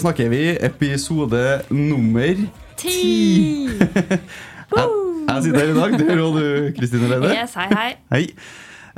[0.00, 2.40] Snakker vi episode nummer
[2.80, 3.68] ti.
[3.68, 4.18] jeg,
[5.28, 5.94] jeg sitter her i dag.
[5.98, 7.32] Du hører også du, Kristine Leide.
[7.36, 7.92] Yes, hei, hei.
[8.14, 8.24] Hei.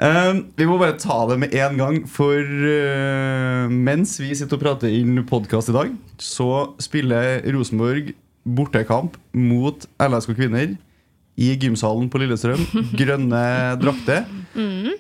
[0.03, 4.63] Um, vi må bare ta det med en gang, for uh, mens vi sitter og
[4.63, 6.49] prater inn podkast i dag, så
[6.83, 10.73] spiller Rosenborg bortekamp mot LSK Kvinner
[11.41, 12.61] i gymsalen på Lillestrøm.
[13.01, 13.43] Grønne
[13.81, 14.27] drakter.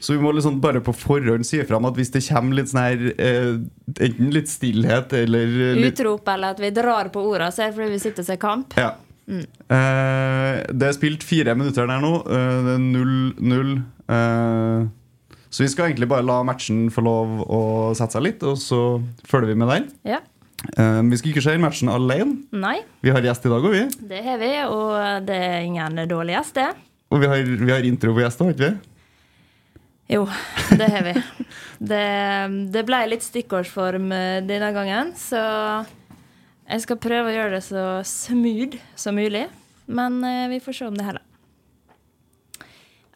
[0.00, 2.80] Så vi må liksom bare på forhånd si fram at hvis det kommer litt sånn
[2.80, 3.50] her eh,
[3.92, 7.92] Enten litt stillhet eller litt Utrop eller at vi drar på orda, så det fordi
[7.92, 8.78] vi sitter og ser kamp.
[8.80, 8.94] Ja.
[9.28, 12.16] Eh, det er spilt fire minutter der nå.
[12.24, 13.76] Eh, det er 0-0.
[14.16, 14.90] Eh,
[15.52, 17.62] så vi skal egentlig bare la matchen få lov å
[17.96, 18.80] sette seg litt, og så
[19.28, 19.90] følger vi med den.
[20.14, 20.22] Ja.
[20.78, 22.36] Eh, vi skal ikke se matchen alene.
[22.54, 24.06] Nei, Vi har gjest i dag òg, vi.
[24.08, 26.68] det har vi, og det er ingen dårlig gjest, det.
[27.12, 28.88] Og vi har, vi har intro på gjest òg, ikke vi?
[30.12, 30.26] Jo,
[30.76, 31.14] det har vi.
[31.82, 32.04] Det,
[32.74, 35.40] det ble litt stikkordsform eh, denne gangen, så
[36.68, 39.48] jeg skal prøve å gjøre det så smooth som mulig.
[39.90, 41.24] Men eh, vi får se om det heller.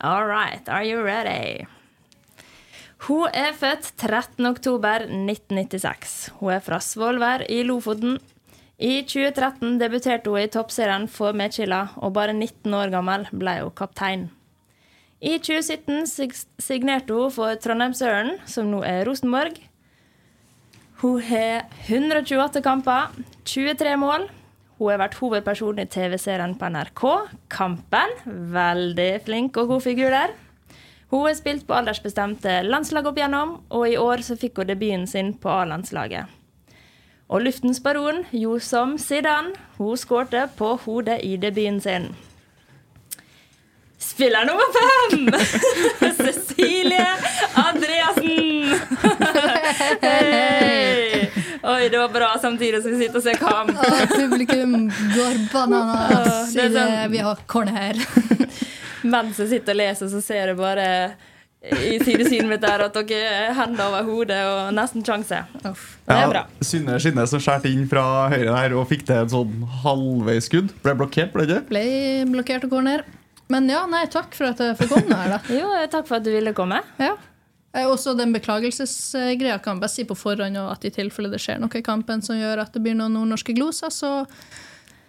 [0.00, 1.64] All right, are you ready?
[3.04, 6.30] Hun er født 13.10.1996.
[6.40, 8.16] Hun er fra Svolvær i Lofoten.
[8.78, 13.70] I 2013 debuterte hun i toppserien for Medkila, og bare 19 år gammel ble hun
[13.76, 14.30] kaptein.
[15.20, 16.06] I 2017
[16.60, 19.52] signerte hun for Trondheimsøren, som nå er Rosenborg.
[21.00, 23.12] Hun har 128 kamper,
[23.44, 24.28] 23 mål.
[24.76, 27.02] Hun har vært hovedperson i TV-serien på NRK,
[27.52, 28.10] Kampen.
[28.52, 30.32] Veldig flink og god figur der.
[31.10, 35.06] Hun har spilt på aldersbestemte landslag opp igjennom, og i år så fikk hun debuten
[35.06, 36.26] sin på A-landslaget.
[37.30, 42.08] Og luftens baron, jo som Zidane, hun skårte på hodet i debuten sin.
[43.98, 45.30] Spiller nummer fem!
[46.18, 47.06] Cecilie
[47.58, 48.76] Andreassen!
[50.04, 51.30] Hei!
[51.66, 53.72] Oi, det var bra samtidig som vi sitter og ser kamp.
[54.12, 54.76] Publikum
[55.16, 56.52] går bananas.
[56.54, 57.98] sånn- Vi har corner.
[59.04, 60.86] Mens jeg sitter og leser, så ser jeg bare
[61.66, 65.40] i sidesynet mitt der at dere har hender over hodet og nesten sjanse.
[65.66, 65.96] Uff.
[66.06, 66.42] Det er bra.
[66.62, 70.74] Synne Skinne som skjærte inn fra høyre der og fikk til en sånn halvveisskudd.
[70.84, 71.70] Ble blokkert, ble det ikke?
[71.72, 71.86] Ble
[72.36, 73.06] blokkert og corner.
[73.52, 75.40] Men ja, nei, takk for at jeg fikk komme her, da.
[75.58, 76.80] Jo, takk for at du ville komme.
[77.02, 77.14] Ja.
[77.76, 81.42] Eh, Også den beklagelsesgreia kan jeg bare si på forhånd, og at i tilfelle det
[81.42, 84.12] skjer noe i kampen som gjør at det blir noen nordnorske gloser, så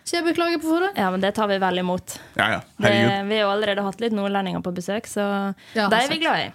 [0.07, 0.95] sier jeg beklager på forhånd.
[1.00, 2.15] Ja, men det tar vi vel imot.
[2.39, 2.62] Ja, ja.
[2.80, 2.94] Det,
[3.27, 5.25] vi har jo allerede hatt litt nordlendinger på besøk, så
[5.75, 6.48] Ja, det er vi glad i.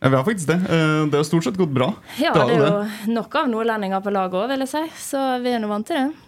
[0.00, 0.58] Ja, vi har faktisk det.
[0.72, 1.90] Eh, Det har stort sett gått bra.
[2.20, 2.90] Ja, Det det er det.
[3.06, 5.86] jo nok av nordlendinger på laget òg, vil jeg si, så vi er nå vant
[5.86, 6.26] til det.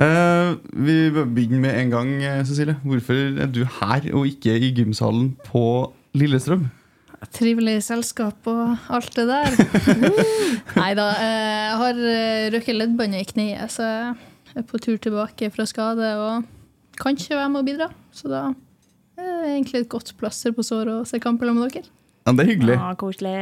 [0.00, 2.78] Uh, vi begynner med en gang, eh, Cecilie.
[2.82, 5.64] Hvorfor er du her og ikke i gymsalen på
[6.16, 6.70] Lillestrøm?
[7.32, 9.52] Trivelig selskap og alt det der.
[10.80, 11.04] Nei da.
[11.20, 12.00] Jeg har
[12.56, 13.86] røket leddbåndet i kneet, så
[14.56, 16.44] er på tur tilbake fra skade og
[17.00, 17.88] kan ikke være med å bidra.
[18.14, 18.42] Så da
[19.18, 21.88] er det egentlig et godt plaster på såret å se kamp sammen med dere.
[22.26, 22.76] Ja, det er hyggelig.
[22.78, 23.34] Ja, koselig.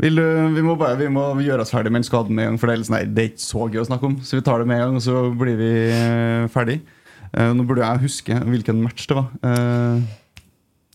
[0.00, 0.16] Vil,
[0.54, 2.70] vi, må bare, vi må gjøre oss ferdig med den skaden med en gang, for
[2.70, 4.14] det er, sånn, det er ikke så gøy å snakke om.
[4.24, 6.78] Så vi tar det med en gang, og så blir vi eh, ferdig.
[7.34, 9.28] Eh, nå burde jeg huske hvilken match det var.
[9.44, 10.16] Eh,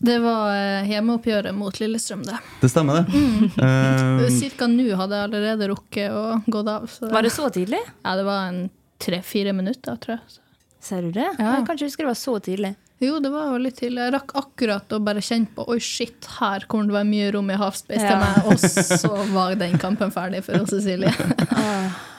[0.06, 2.40] Det var hjemmeoppgjøret mot Lillestrøm, det.
[2.60, 3.20] det stemmer, det.
[3.64, 6.88] Eh, Cirka nå hadde jeg allerede rukket å gå av.
[6.92, 7.80] Så Var det så tidlig?
[8.02, 8.66] Ja, det var en
[9.02, 10.40] tre-fire minutter, tror jeg.
[10.86, 11.28] Ser du det?
[11.38, 11.56] Ja.
[11.58, 12.74] Jeg kan ikke huske det var så tidlig.
[13.02, 14.00] Jo, det var jo litt tidlig.
[14.06, 17.50] Jeg rakk akkurat å bare kjenne på Oi, shit, her kommer det være mye rom
[17.52, 18.08] i halfspace Ja.
[18.08, 18.46] til meg.
[18.48, 18.58] Og
[19.02, 21.12] så var den kampen ferdig for oss, Cecilie.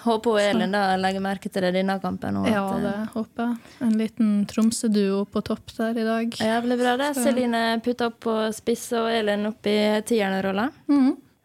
[0.07, 2.37] Håper hun Elin da legger merke til det denne kampen.
[2.43, 3.73] Og Ja, at, det håper jeg.
[3.87, 6.37] En liten Tromsø-duo på topp der i dag.
[6.45, 7.09] Jævlig bra, det.
[7.17, 9.77] Celine putta opp på spiss og Elin opp i
[10.07, 10.69] tiernerrolla.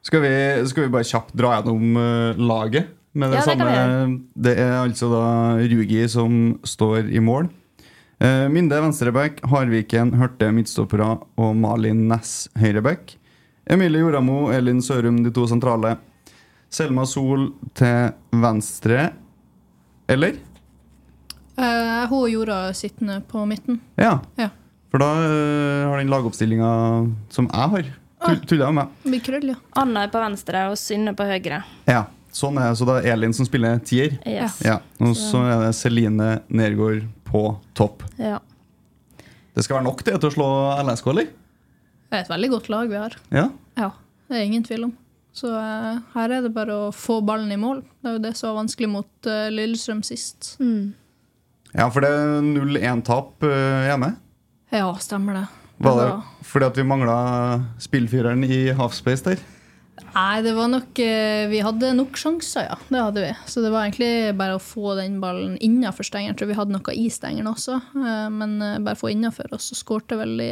[0.03, 0.35] skal, vi,
[0.69, 2.93] skal vi bare kjapt dra gjennom uh, laget?
[3.15, 4.21] Med det, Ja, det samme.
[4.47, 5.25] det er altså da
[5.69, 7.51] Rugi som står i mål.
[8.23, 13.17] Eh, Minde venstreback, Harviken Hørte midtstoppere og Malin Næss høyreback.
[13.69, 15.97] Emilie Joramo, Elin Sørum de to sentrale.
[16.73, 19.11] Selma Sol til venstre.
[20.09, 20.39] Eller?
[21.59, 23.81] Eh, hun gjorde sittende på midten.
[24.01, 24.21] Ja.
[24.41, 24.49] Ja.
[24.93, 26.71] For da eh, har den lagoppstillinga
[27.33, 27.85] som jeg har,
[28.25, 29.21] tull- tulla jeg med.
[29.27, 29.59] Krøll, ja.
[29.77, 31.63] Anna er på venstre og Synne på høyre.
[31.89, 32.07] Ja,
[32.37, 32.79] sånn er det.
[32.81, 34.17] Så det er Elin som spiller tier.
[34.29, 34.61] Yes.
[34.67, 37.45] Ja, Og så er det Celine Nergård på
[37.79, 38.05] topp.
[38.21, 38.41] Ja.
[39.53, 40.49] Det skal være nok det til å slå
[40.81, 41.31] LSK, eller?
[42.09, 43.17] Det er et veldig godt lag vi har.
[43.33, 43.47] Ja.
[43.81, 43.93] Ja,
[44.29, 44.97] det er ingen tvil om.
[45.33, 47.81] Så uh, her er det bare å få ballen i mål.
[48.01, 50.59] Det er jo det som var vanskelig mot uh, Lillestrøm sist.
[51.73, 54.13] ja, for det er 0-1-tap uh, hjemme.
[54.73, 55.47] Ja, stemmer det.
[55.83, 56.11] Var det
[56.47, 57.17] fordi at vi mangla
[57.81, 59.41] spillfyreren i halfspace der?
[60.01, 62.77] Nei, det var nok eh, Vi hadde nok sjanser, ja.
[62.89, 63.33] Det hadde vi.
[63.49, 66.37] Så det var egentlig bare å få den ballen innafor stengeren.
[66.39, 69.53] Tror vi hadde noe i stengeren også, eh, men eh, bare få innafor.
[69.53, 70.51] Og så skårte vel de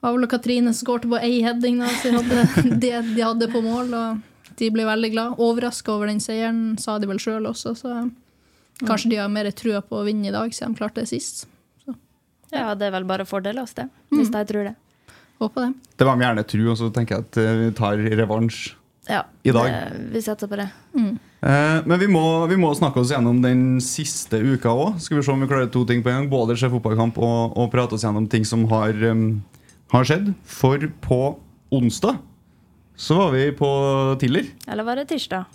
[0.00, 3.50] var vel Katrine som skårte på ei heading, da, så de hadde, det de hadde
[3.52, 3.94] på mål.
[3.98, 5.38] Og de ble veldig glad.
[5.42, 7.74] Overraska over den seieren, sa de vel sjøl også.
[7.76, 7.96] Så
[8.80, 11.44] kanskje de har mer trua på å vinne i dag, siden de klarte det sist.
[12.54, 13.90] ja, det er vel bare fordel oss, det.
[14.14, 14.76] Hvis de tror det.
[15.40, 15.72] Håper det.
[15.96, 18.74] Det var med gjerne tro, og så tenker jeg at eh, vi tar revansj.
[19.08, 19.70] Ja, I dag.
[19.72, 20.68] det- Vi setter på det.
[20.94, 25.00] Eh, men vi må, vi må snakke oss gjennom den siste uka òg.
[25.00, 26.30] Skal vi se om vi klarer to ting på en gang.
[26.30, 29.42] Både se fotballkamp og, og prate oss gjennom ting som har, um,
[29.90, 30.34] har skjedd.
[30.44, 31.20] For på
[31.72, 32.18] onsdag
[33.00, 33.70] så var vi på
[34.20, 34.44] Tiller.
[34.68, 35.46] Eller var det tirsdag?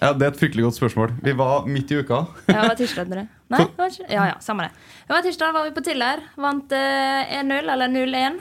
[0.00, 1.10] Ja, Det er et fryktelig godt spørsmål.
[1.20, 2.22] Vi var midt i uka.
[2.48, 3.26] Ja, var tirsdag, dere?
[3.52, 4.06] Nei, var ikke.
[4.08, 4.86] Ja, ja, samme det.
[5.08, 6.22] Det var tirsdag, var vi på Tiller.
[6.40, 8.38] Vant eh, 1-0, eller 0-1.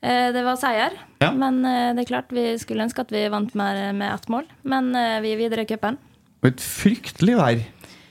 [0.00, 0.94] Eh, det var seier.
[1.18, 1.32] Ja.
[1.34, 4.46] Men eh, det er klart, vi skulle ønske at vi vant mer med ett mål.
[4.62, 5.98] Men eh, vi er videre i cupen.
[6.40, 7.64] Og et fryktelig vær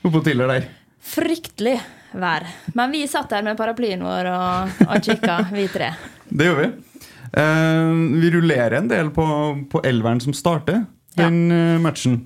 [0.04, 0.68] på Tiller der.
[1.00, 1.78] Fryktelig
[2.12, 2.44] vær.
[2.76, 5.94] Men vi satt der med paraplyen vår og, og kikka, vi tre.
[6.28, 6.68] Det gjør vi.
[7.40, 9.24] Eh, vi rullerer en del på,
[9.72, 10.84] på elveren som starter
[11.16, 11.80] den ja.
[11.82, 12.20] matchen.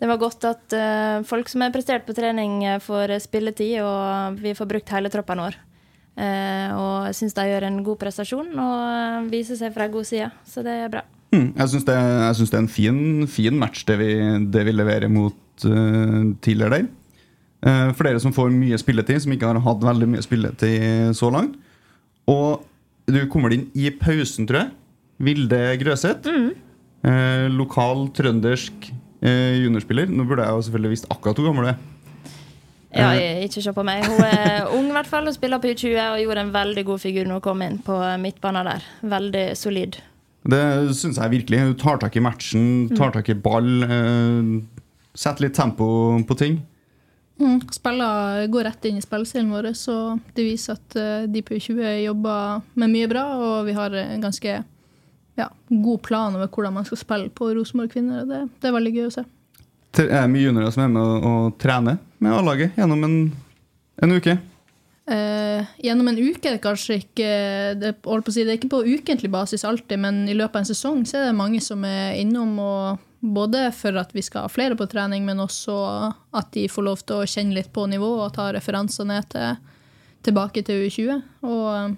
[0.00, 4.40] Det var godt at uh, folk som har prestert på trening, eh, får spilletid, og
[4.42, 5.56] vi får brukt hele troppen vår.
[6.14, 10.28] Uh, og jeg syns de gjør en god prestasjon og viser seg fra god side,
[10.46, 11.02] så det er bra.
[11.34, 13.00] Mm, jeg syns det, det er en fin,
[13.30, 14.12] fin match, det vi,
[14.54, 16.90] det vi leverer mot uh, tidligere der.
[17.64, 21.32] Uh, for dere som får mye spilletid, som ikke har hatt veldig mye spilletid så
[21.34, 21.56] langt.
[22.30, 22.64] Og
[23.10, 24.70] du kommer inn i pausen, tror jeg.
[25.24, 26.30] Vilde Grøseth.
[27.04, 28.88] Eh, lokal trøndersk
[29.24, 30.12] eh, juniorspiller.
[30.12, 31.82] Nå burde jeg jo selvfølgelig visst akkurat hvor gammel du er.
[32.94, 33.10] Ja,
[33.42, 34.04] ikke se på meg.
[34.06, 37.02] Hun er ung i hvert fall og spiller på U20 og gjorde en veldig god
[37.02, 38.86] figur når hun kom inn på midtbanen der.
[39.14, 39.98] Veldig solid.
[40.44, 40.62] Det
[40.94, 41.62] syns jeg virkelig.
[41.64, 43.72] Hun tar tak i matchen, tar tak i ball.
[43.88, 44.52] Eh,
[45.16, 45.88] setter litt tempo
[46.28, 46.60] på ting.
[47.40, 49.96] Mm, spiller, går rett inn i spillestilen vår, så
[50.36, 54.22] det viser at eh, de på U20 jobber med mye bra, og vi har en
[54.22, 54.60] ganske
[55.38, 58.22] ja, god plan over hvordan man skal spille på Rosenborg kvinner.
[58.22, 59.24] og Det, det er veldig gøy å se.
[59.94, 63.16] Det er mye juniorer som er med å, å trene med A-laget gjennom en,
[64.02, 64.36] en uke.
[65.04, 67.26] Eh, gjennom en uke er det kanskje ikke
[67.76, 70.56] det, holdt på å si, det er ikke på ukentlig basis alltid, men i løpet
[70.56, 72.56] av en sesong så er det mange som er innom.
[72.58, 75.76] og Både for at vi skal ha flere på trening, men også
[76.36, 79.60] at de får lov til å kjenne litt på nivået og ta referanser ned til,
[80.24, 81.22] tilbake til U20.
[81.44, 81.94] Og eh,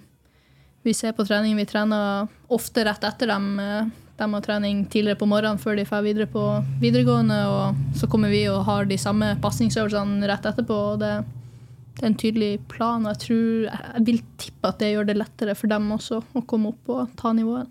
[0.86, 3.58] vi ser på trening, vi trener ofte rett etter dem.
[3.58, 6.42] eh, De har trening tidligere på morgenen før de drar videre på
[6.80, 7.40] videregående.
[7.52, 10.78] Og så kommer vi og har de samme pasningsøvelsene rett etterpå.
[10.92, 11.24] og det
[11.96, 15.16] det er en tydelig plan, og jeg tror jeg vil tippe at det gjør det
[15.16, 17.70] lettere for dem også å komme opp og ta nivået.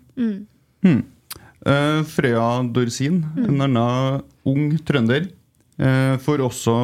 [1.66, 5.28] Eh, Frøya Dorsin, en annen ung trønder,
[5.78, 6.74] uh, får også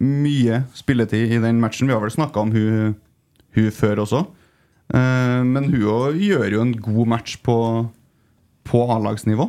[0.00, 1.88] mye spilletid i den matchen.
[1.88, 2.96] Vi har vel snakka om hun,
[3.56, 4.24] hun før også.
[4.94, 7.56] Eh, men hun òg gjør jo en god match på,
[8.68, 9.48] på A-lagsnivå?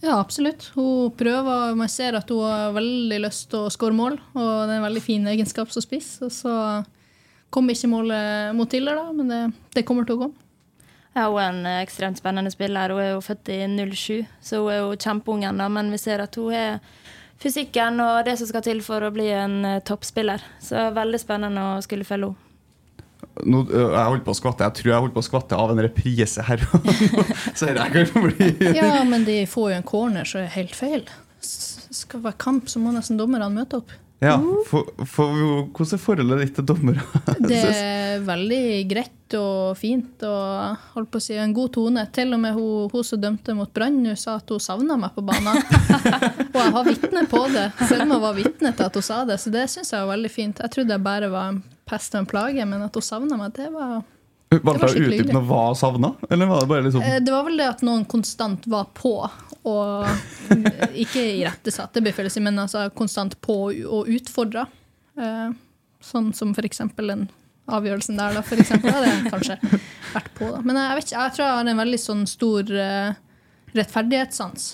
[0.00, 0.70] Ja, absolutt.
[0.74, 4.74] Hun prøver, Man ser at hun har veldig lyst til å skåre mål, og det
[4.74, 6.14] er en veldig fin egenskap som spiss.
[6.24, 6.54] Og så
[7.52, 9.42] kom ikke målet mot Tiller, da, men det,
[9.76, 10.30] det kommer til å gå.
[11.12, 12.94] Ja, hun er en ekstremt spennende spiller.
[12.94, 15.66] Hun er jo født i 07, så hun er jo kjempeung ennå.
[15.74, 16.78] Men vi ser at hun har
[17.40, 20.42] fysikken og det som skal til for å bli en eh, toppspiller.
[20.64, 22.49] Så veldig spennende å skulle følge henne.
[23.44, 25.72] Nå, øh, jeg holdt på å skvatte Jeg tror jeg holdt på å skvatte av
[25.72, 26.62] en reprise her.
[27.58, 30.76] så her kan bli Ja, men de får jo en corner, så er det helt
[30.76, 31.04] feil.
[31.40, 33.96] Skal det være kamp, så må nesten dommerne møte opp.
[34.20, 34.34] Ja,
[34.68, 35.32] for, for,
[35.72, 37.04] Hvordan er forholdet ditt til dommere?
[37.40, 42.04] Det er veldig greit og fint og holdt på å si, en god tone.
[42.12, 45.24] Til og med hun, hun som dømte mot Brann, sa at hun savna meg på
[45.24, 45.62] banen.
[46.52, 47.66] og jeg har vitne på det.
[47.88, 50.60] Selma var vitne til at hun sa det, så det syns jeg var veldig fint.
[50.66, 53.54] Jeg trodde jeg bare var en pest og en plage, men at hun savna meg,
[53.58, 54.00] det var
[54.50, 56.08] Valgte hun å utdype noe hva savna?
[56.26, 59.12] Eller var det bare liksom Eh, Det var vel det at noen konstant var på,
[59.70, 60.06] og
[61.04, 64.66] ikke irettesatt, det blir feil men altså konstant på og utfordra.
[65.18, 65.50] Eh,
[66.00, 67.26] Sånn som for eksempel den
[67.70, 68.92] avgjørelsen der, da, for eksempel.
[68.94, 69.56] Hadde jeg kanskje
[70.14, 70.60] vært på, da.
[70.64, 73.18] Men jeg vet ikke, jeg tror jeg har en veldig sånn stor eh,
[73.76, 74.70] rettferdighetssans.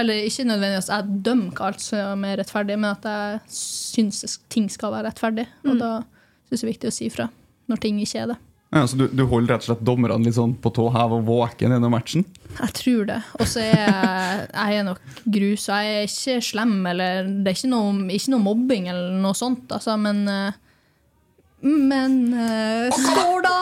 [0.00, 4.94] Eller ikke nødvendigvis jeg dømmer alt som er rettferdig, men at jeg syns ting skal
[4.94, 5.46] være rettferdig.
[5.66, 5.92] Og da
[6.50, 7.28] syns det er viktig å si fra
[7.70, 8.36] når ting ikke er det.
[8.74, 11.22] ja, så du, du holder rett og slett dommerne litt sånn på tå hev og
[11.28, 12.24] våken gjennom matchen?
[12.56, 13.20] Jeg tror det.
[13.38, 15.00] Og så er jeg, jeg er nok
[15.36, 19.38] grus, jeg er ikke slem, eller det er ikke noe, ikke noe mobbing eller noe
[19.38, 20.58] sånt, altså, men eh,
[21.62, 23.56] Men uh, Skål, da!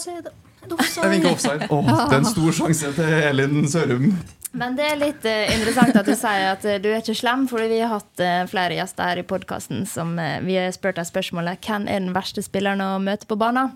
[0.00, 0.32] Så er det.
[0.70, 1.66] Jeg vinker offside.
[1.70, 4.12] Oh, det er en stor sjanse til Elin Sørum.
[4.52, 7.46] Men det er litt uh, interessant at du sier at uh, du er ikke slem,
[7.48, 10.12] for vi har hatt uh, flere gjester her i podkasten som
[10.44, 13.72] vi har spurt deg spørsmålet hvem er den verste spilleren å møte på banen.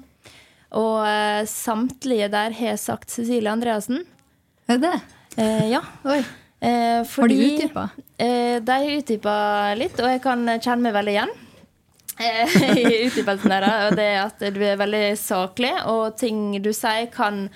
[0.76, 1.06] Og
[1.48, 4.02] samtlige der har sagt Cecilie Andreassen.
[4.68, 4.96] Er det?
[5.38, 5.78] Eh, ja.
[6.04, 6.18] Oi.
[6.18, 7.84] fordi, Har de fordi, utdypa?
[8.66, 9.36] De har utdypa
[9.78, 11.32] litt, og jeg kan kjenne meg veldig igjen.
[12.20, 16.72] Eh, I utdypelsen der, og det er at du er veldig saklig, og ting du
[16.76, 17.46] sier, kan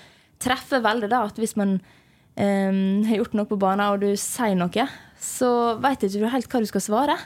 [0.41, 1.11] treffe veldig.
[1.11, 4.87] da, at Hvis man um, har gjort noe på banen, og du sier noe,
[5.21, 5.51] så
[5.81, 7.19] veit ikke du helt hva du skal svare.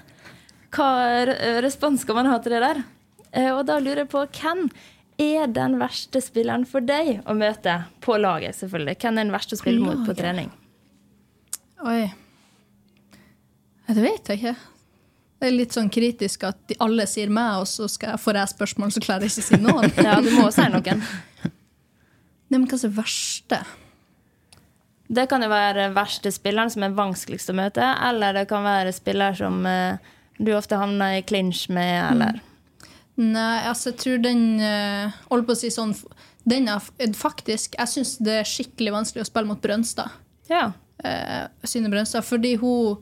[0.76, 0.90] Hva
[1.64, 2.84] respons skal man ha til det der?
[3.36, 4.68] Eh, og da lurer jeg på hvem
[5.22, 8.98] er den verste spilleren for deg å møte på laget, selvfølgelig?
[9.00, 10.52] Hvem er den verste å spille mot på trening?
[11.86, 12.04] Oi.
[13.88, 14.56] Det vet jeg ikke.
[15.36, 18.40] Det er litt sånn kritisk at de alle sier meg, og så skal jeg, får
[18.40, 19.96] jeg spørsmål, så klarer jeg ikke å si noen.
[20.08, 21.04] Ja, du må si noen.
[22.46, 23.60] Nei, men hva er det verste?
[25.06, 28.94] Det kan jo være verste spilleren som er vanskeligst å møte, eller det kan være
[28.96, 32.42] spiller som eh, du ofte havner i clinch med, eller
[33.16, 35.94] Nei, altså jeg tror den holder Holdt på å si sånn
[36.44, 36.84] Den er
[37.16, 40.18] faktisk Jeg syns det er skikkelig vanskelig å spille mot Brønstad.
[40.52, 40.74] Ja.
[41.00, 42.26] Eh, Synne Brønstad.
[42.28, 43.00] Fordi hun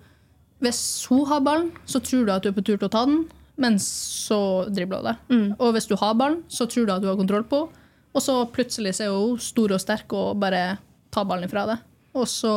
[0.63, 3.03] Hvis hun har ballen, så tror du at du er på tur til å ta
[3.10, 3.25] den,
[3.60, 5.55] men så dribler hun det.
[5.60, 7.79] Og hvis du har ballen, så tror du at du har kontroll på henne,
[8.13, 10.75] og så plutselig er hun stor og sterk og bare
[11.10, 11.79] tar ballen ifra deg.
[12.13, 12.53] Og så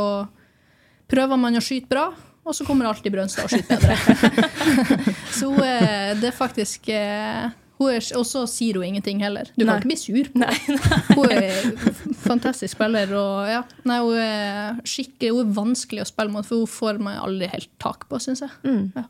[1.09, 2.11] prøver man å skyte bra,
[2.45, 4.19] og så kommer alltid Brønstad og skyter bedre.
[5.39, 7.49] så er, det er faktisk eh,
[7.79, 9.51] Og så sier hun ingenting heller.
[9.57, 9.81] Du kan Nei.
[9.83, 10.81] ikke bli sur på henne.
[11.17, 13.11] Hun er fantastisk spiller.
[13.17, 17.03] Og ja, nei, hun er skikkelig hun er vanskelig å spille mot, for hun får
[17.05, 18.55] meg aldri helt tak på, syns jeg.
[18.97, 19.05] Ja.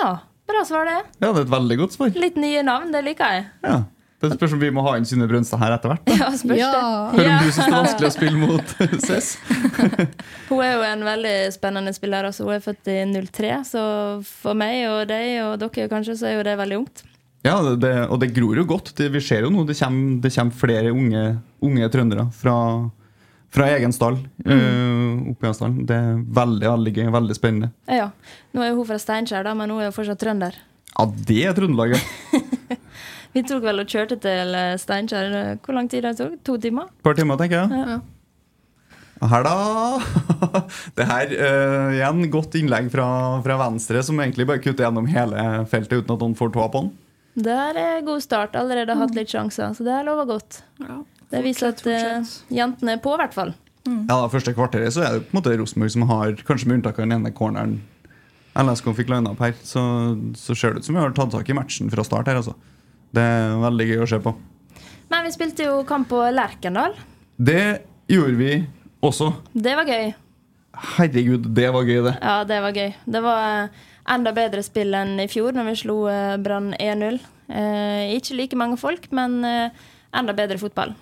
[0.00, 0.12] ja.
[0.52, 1.00] Bra svar, det.
[1.22, 2.14] Ja, det er et veldig godt svar.
[2.18, 3.44] Litt nye navn, det liker jeg.
[3.66, 3.80] Ja.
[4.22, 6.02] Det spørs om vi må ha inn Synne Brønstad her etter hvert.
[6.06, 6.14] da.
[6.20, 6.70] Ja, spørs Ja.
[6.70, 6.82] det.
[7.18, 7.38] Hør om Ja.
[7.42, 8.74] du syns det er vanskelig å spille mot
[9.08, 9.32] Cess.
[10.48, 12.28] Hun er jo en veldig spennende spiller.
[12.28, 13.82] Altså, hun er født i 03, så
[14.28, 17.02] for meg og deg og dere kanskje, så er jo det veldig ungt.
[17.42, 18.92] Ja, det, og det gror jo godt.
[18.98, 21.22] Det, vi ser jo nå det kommer, det kommer flere unge,
[21.62, 22.56] unge trøndere fra,
[23.50, 25.32] fra egen stall mm.
[25.32, 25.80] opp i Asdalen.
[25.88, 27.72] Det er veldig veldig gøy, veldig spennende.
[27.90, 28.12] Ja.
[28.54, 30.60] Nå er jo hun fra Steinkjer, da, men hun er jo fortsatt trønder.
[30.92, 32.40] Ja, det er Trøndelag, ja.
[33.32, 35.36] Vi tok vel og kjørte til eh, Steinkjer.
[35.64, 36.34] Hvor lang tid det tok?
[36.46, 36.90] To timer?
[36.92, 37.86] Et par timer, tenker jeg.
[37.96, 38.00] Ja.
[39.32, 39.54] Her, da!
[40.98, 43.06] Det her, uh, igjen, godt innlegg fra,
[43.42, 46.82] fra venstre, som egentlig bare kutter gjennom hele feltet uten at noen får tåa på
[46.84, 46.92] den.
[47.34, 48.56] Det er er god start.
[48.58, 50.62] Allerede hatt litt sjanser, så det er lover godt.
[51.32, 53.54] Det viser at uh, jentene er på, i hvert fall.
[53.86, 56.80] Ja, da, Første kvarteret så er det på en måte Rosenborg som har, kanskje med
[56.80, 57.80] unntak av den ene corneren
[58.52, 59.82] LSK fikk lina opp her, så,
[60.36, 62.42] så ser det ut som vi har tatt tak i matchen fra start her.
[62.42, 62.54] altså.
[63.12, 64.34] Det er veldig gøy å se på.
[65.12, 66.94] Men vi spilte jo kamp på Lerkendal.
[67.36, 68.52] Det gjorde vi
[69.04, 69.30] også.
[69.52, 70.12] Det var gøy.
[70.96, 72.14] Herregud, det var gøy, det.
[72.20, 72.92] Ja, det var gøy.
[73.16, 77.20] Det var eh, enda bedre spill enn i fjor, når vi slo eh, Brann 1-0.
[77.52, 80.94] Eh, ikke like mange folk, men eh, enda bedre fotball.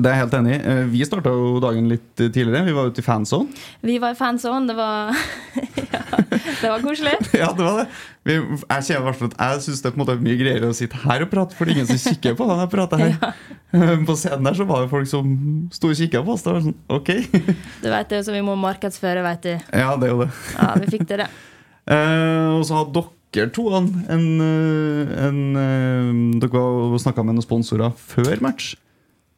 [0.00, 0.74] Det er jeg helt enig i.
[0.94, 2.62] Vi starta jo dagen litt tidligere.
[2.64, 3.52] Vi var ute i fanzone.
[3.84, 4.70] Vi var i fanzone.
[4.70, 5.10] Det var
[5.90, 6.00] Ja,
[6.62, 7.12] det var koselig.
[7.42, 7.86] Ja, det var det.
[8.24, 11.02] Vi, jeg kjenner at jeg syns det er på en måte mye greiere å sitte
[11.02, 13.36] her og prate, for det er ingen som kikker på når jeg prater her.
[14.08, 15.28] På scenen der så var det folk som
[15.74, 16.42] sto og kikka på oss.
[16.42, 17.10] Det var sånn, ok.
[17.84, 19.52] Du vet det, så vi må markedsføre, vet du.
[19.78, 20.32] Ja, det er jo det.
[20.56, 21.28] Ja, vi fikk til det.
[21.90, 27.46] Eh, og så har dere to en, en, eh, en eh, Dere snakka med noen
[27.46, 28.72] sponsorer før match.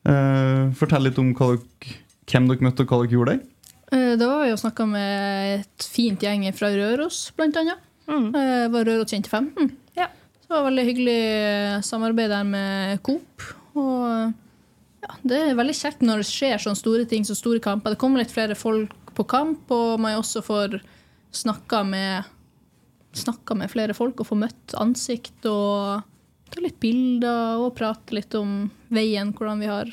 [0.08, 1.96] Eh, fortell litt om hva dere,
[2.28, 3.48] hvem dere møtte, og hva dere gjorde der.
[3.92, 7.80] Eh, Da var vi og snakka med et fint gjeng fra Røros, blant annet.
[8.08, 8.28] Mm.
[8.34, 9.72] Eh, var Røros kjent 15.
[9.96, 10.08] Ja.
[10.42, 13.44] Så det var veldig hyggelig samarbeid der med Coop.
[13.78, 14.32] Og
[15.02, 17.94] ja, det er veldig kjekt når det skjer sånne store ting som store kamper.
[17.94, 20.80] Det kommer litt flere folk på kamp, og man også får
[21.32, 22.28] snakka med,
[23.18, 26.02] snakka med flere folk og få møtt ansikt og
[26.52, 29.92] ta litt bilder og prate litt om veien, hvordan vi har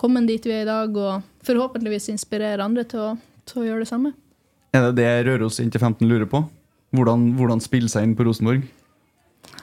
[0.00, 3.08] kommet dit vi er i dag, og forhåpentligvis inspirere andre til å,
[3.48, 4.14] til å gjøre det samme.
[4.72, 6.44] Er det det Røros inntil 15 lurer på?
[6.96, 8.64] Hvordan, hvordan spille seg inn på Rosenborg?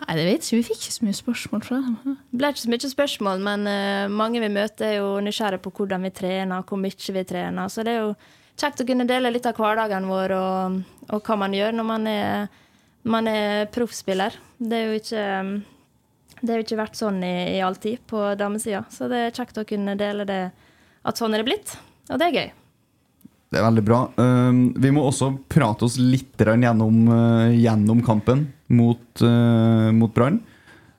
[0.08, 0.60] Nei, det vet ikke.
[0.60, 2.18] Vi fikk ikke så mye spørsmål fra dem.
[2.32, 5.74] Det ble ikke så mye spørsmål, men uh, mange vi møter, er jo nysgjerrige på
[5.80, 7.72] hvordan vi trener, hvor mye vi trener.
[7.72, 8.14] Så det er jo
[8.58, 10.78] kjekt å kunne dele litt av hverdagen vår og,
[11.14, 12.48] og hva man gjør når man er,
[13.10, 14.36] man er proffspiller.
[14.58, 15.26] Det er jo ikke
[16.38, 19.36] det har jo ikke vært sånn i, i all tid på damesida, så det er
[19.36, 20.42] kjekt å kunne dele det
[21.08, 21.74] at sånn er det blitt.
[22.12, 22.50] Og det er gøy.
[23.48, 24.02] Det er veldig bra.
[24.20, 28.46] Uh, vi må også prate oss litt gjennom, uh, gjennom kampen
[28.76, 30.42] mot, uh, mot Brann.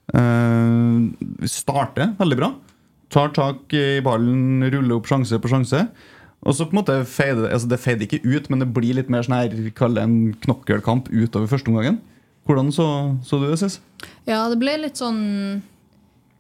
[0.09, 1.13] Uh,
[1.45, 2.53] starter veldig bra.
[3.13, 5.85] Tar tak i ballen, ruller opp sjanse på sjanse.
[6.47, 9.11] Og så på en måte feide, altså det feide ikke ut, men det blir litt
[9.11, 11.99] mer sånn her, kall det en knokkelkamp utover første omgangen.
[12.49, 12.87] Hvordan så,
[13.27, 13.81] så du det, Sis?
[14.29, 15.19] Ja, det ble litt sånn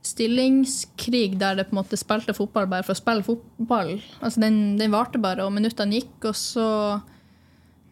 [0.09, 3.97] stillingskrig der det på en måte spilte fotball bare for å spille fotball.
[4.23, 6.69] Altså den, den varte bare, og minuttene gikk, og så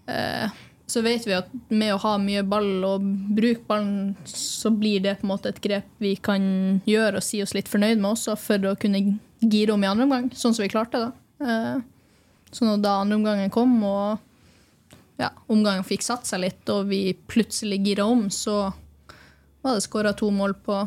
[0.09, 5.03] eh, Så vet vi at med å ha mye ball og bruke ballen, så blir
[5.03, 8.13] det på en måte et grep vi kan gjøre og si oss litt fornøyd med
[8.13, 11.11] også, for å kunne gire om i andre omgang, sånn som vi klarte da.
[11.43, 11.83] Eh,
[12.53, 14.19] så når da andre omgangen kom, og
[15.21, 18.69] ja, omgangen fikk satt seg litt, og vi plutselig gira om, så
[19.65, 20.83] var det skåra to mål på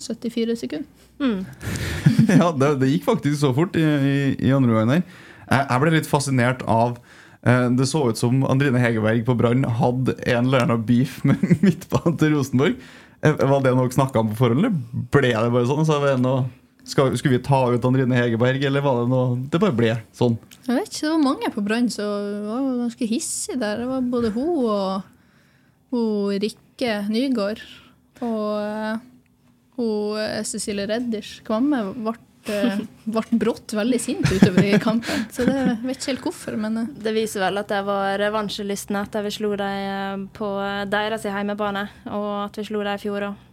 [0.00, 0.90] 74 sekunder.
[2.40, 4.16] ja, det, det gikk faktisk så fort i, i,
[4.48, 5.04] i andre omgang der.
[5.44, 6.96] Jeg, jeg ble litt fascinert av
[7.46, 11.40] eh, Det så ut som Andrine Hegerberg på Brann hadde en eller annen beef med
[11.62, 12.74] midtbanen til Rosenborg.
[13.22, 15.86] Eh, Var det noe dere snakka om på forhånd, eller ble det bare sånn?
[15.86, 16.48] Så var det noe,
[16.84, 20.36] skal, skulle vi ta ut Andrine Hegerberg, eller var det noe Det bare ble sånn?
[20.66, 23.80] Jeg vet ikke, Det var mange på Brann som var ganske hissige der.
[23.80, 25.10] Det var både hun og
[25.94, 27.62] hun Rikke Nygård
[28.24, 29.02] og eh,
[29.78, 32.14] hun eh, Cecilie Redders Kvamme ble,
[32.52, 32.82] eh,
[33.16, 35.26] ble brått veldig sint utover i kampen.
[35.34, 39.06] Så det jeg vet ikke helt hvorfor, men Det viser vel at jeg var revansjelystne
[39.06, 40.52] etter vi slo dem på
[40.90, 43.50] deres hjemmebane, og at vi slo dem i fjor òg.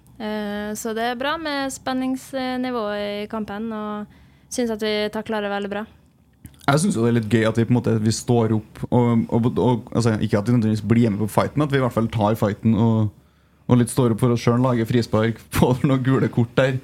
[0.78, 5.72] Så det er bra med spenningsnivået i kampen, og syns at vi takler det veldig
[5.72, 5.82] bra.
[6.62, 9.24] Jeg syns det er litt gøy at vi på en måte vi står opp og,
[9.34, 11.84] og, og altså, Ikke at vi nødvendigvis blir med på fighten, men at vi i
[11.84, 13.10] hvert fall tar fighten og,
[13.66, 14.62] og litt står opp for oss sjøl.
[14.62, 16.78] Lager frispark, får noen gule kort der.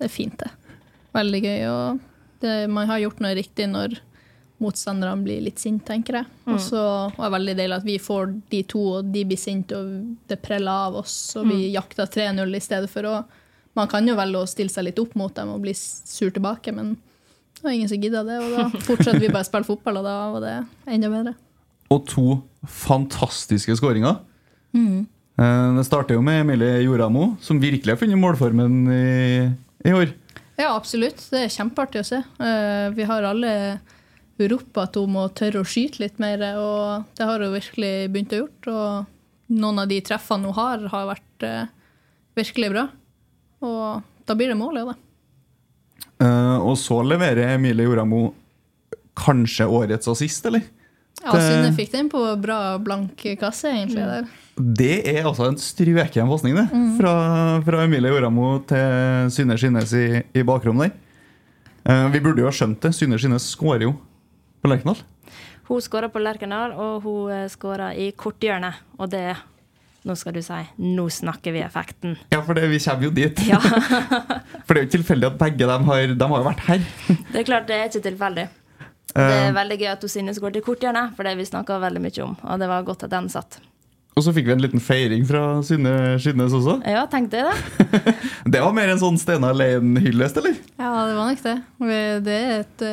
[0.00, 0.50] det er fint, det.
[1.14, 1.60] Veldig gøy.
[1.70, 4.00] Og det, man har gjort noe riktig når
[4.62, 6.28] motstanderne blir litt sinte, tenker jeg.
[6.48, 9.76] Og så er det veldig deilig at vi får de to, og de blir sinte,
[9.78, 13.22] og det preller av oss, og vi jakter 3-0 i stedet for å
[13.72, 16.74] Man kan jo velge å stille seg litt opp mot dem og bli sur tilbake,
[16.76, 16.90] men
[17.56, 20.04] det var ingen som gidda det, og da fortsetter vi bare å spille fotball, og
[20.04, 20.56] da var det
[20.92, 21.32] enda bedre.
[21.88, 22.24] Og to
[22.68, 24.18] fantastiske skåringer.
[24.76, 25.06] Mm.
[25.78, 29.48] Det starter jo med Emilie Joramo, som virkelig har funnet målformen i,
[29.88, 30.12] i år.
[30.60, 31.24] Ja, absolutt.
[31.32, 32.20] Det er kjempeartig å se.
[32.20, 33.52] Eh, Vi har alle
[34.50, 38.34] ropt at hun må tørre å skyte litt mer, og det har hun virkelig begynt
[38.34, 38.74] å gjøre.
[38.74, 41.72] Og noen av de treffene hun har, har vært eh,
[42.38, 42.86] virkelig bra.
[43.62, 44.98] Og da blir det mål, ja det.
[46.22, 48.28] Uh, Og så leverer Emilie Joramo
[49.18, 50.64] kanskje årets assist, eller?
[51.22, 54.02] Ja, Synne fikk den på bra blank kasse, egentlig.
[54.02, 54.30] der.
[54.56, 56.64] Det er altså en strøken pasning, det.
[56.98, 57.12] Fra,
[57.66, 60.98] fra Emilie Joramo til Synne Skinnes i, i bakrommet der.
[61.82, 62.94] Uh, vi burde jo ha skjønt det.
[62.94, 63.94] Synne Skinnes skårer jo
[64.62, 65.02] på Lerkendal.
[65.68, 68.84] Hun skåra på Lerkendal, og hun skåra i korthjørnet.
[68.98, 69.32] Og det
[70.02, 72.16] Nå skal du si Nå snakker vi effekten.
[72.34, 73.38] Ja, for det, vi kommer jo dit.
[73.46, 73.60] Ja.
[74.66, 76.82] For det er jo ikke tilfeldig at begge dem har, de har vært her.
[77.32, 78.48] Det er klart, det er ikke tilfeldig.
[79.12, 82.22] Det er veldig gøy at Synne skåret i korthjørnet, for det vi snakka veldig mye
[82.24, 82.32] om.
[82.48, 83.58] Og det var godt at den satt.
[84.16, 86.78] Og så fikk vi en liten feiring fra Synne Skinnes også.
[86.88, 88.16] Ja, tenkte jeg det.
[88.54, 90.56] Det var mer en sånn Steinar Lein-hyllest, eller?
[90.80, 91.54] Ja, det var nok det.
[92.26, 92.84] Det er eh, et,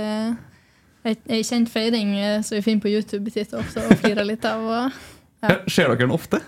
[1.05, 4.65] ei kjent feiring eh, som vi finner på YouTube titt ofte og flirer litt av.
[4.67, 4.91] Og,
[5.39, 5.53] Ja.
[5.71, 6.41] Ser dere den ofte?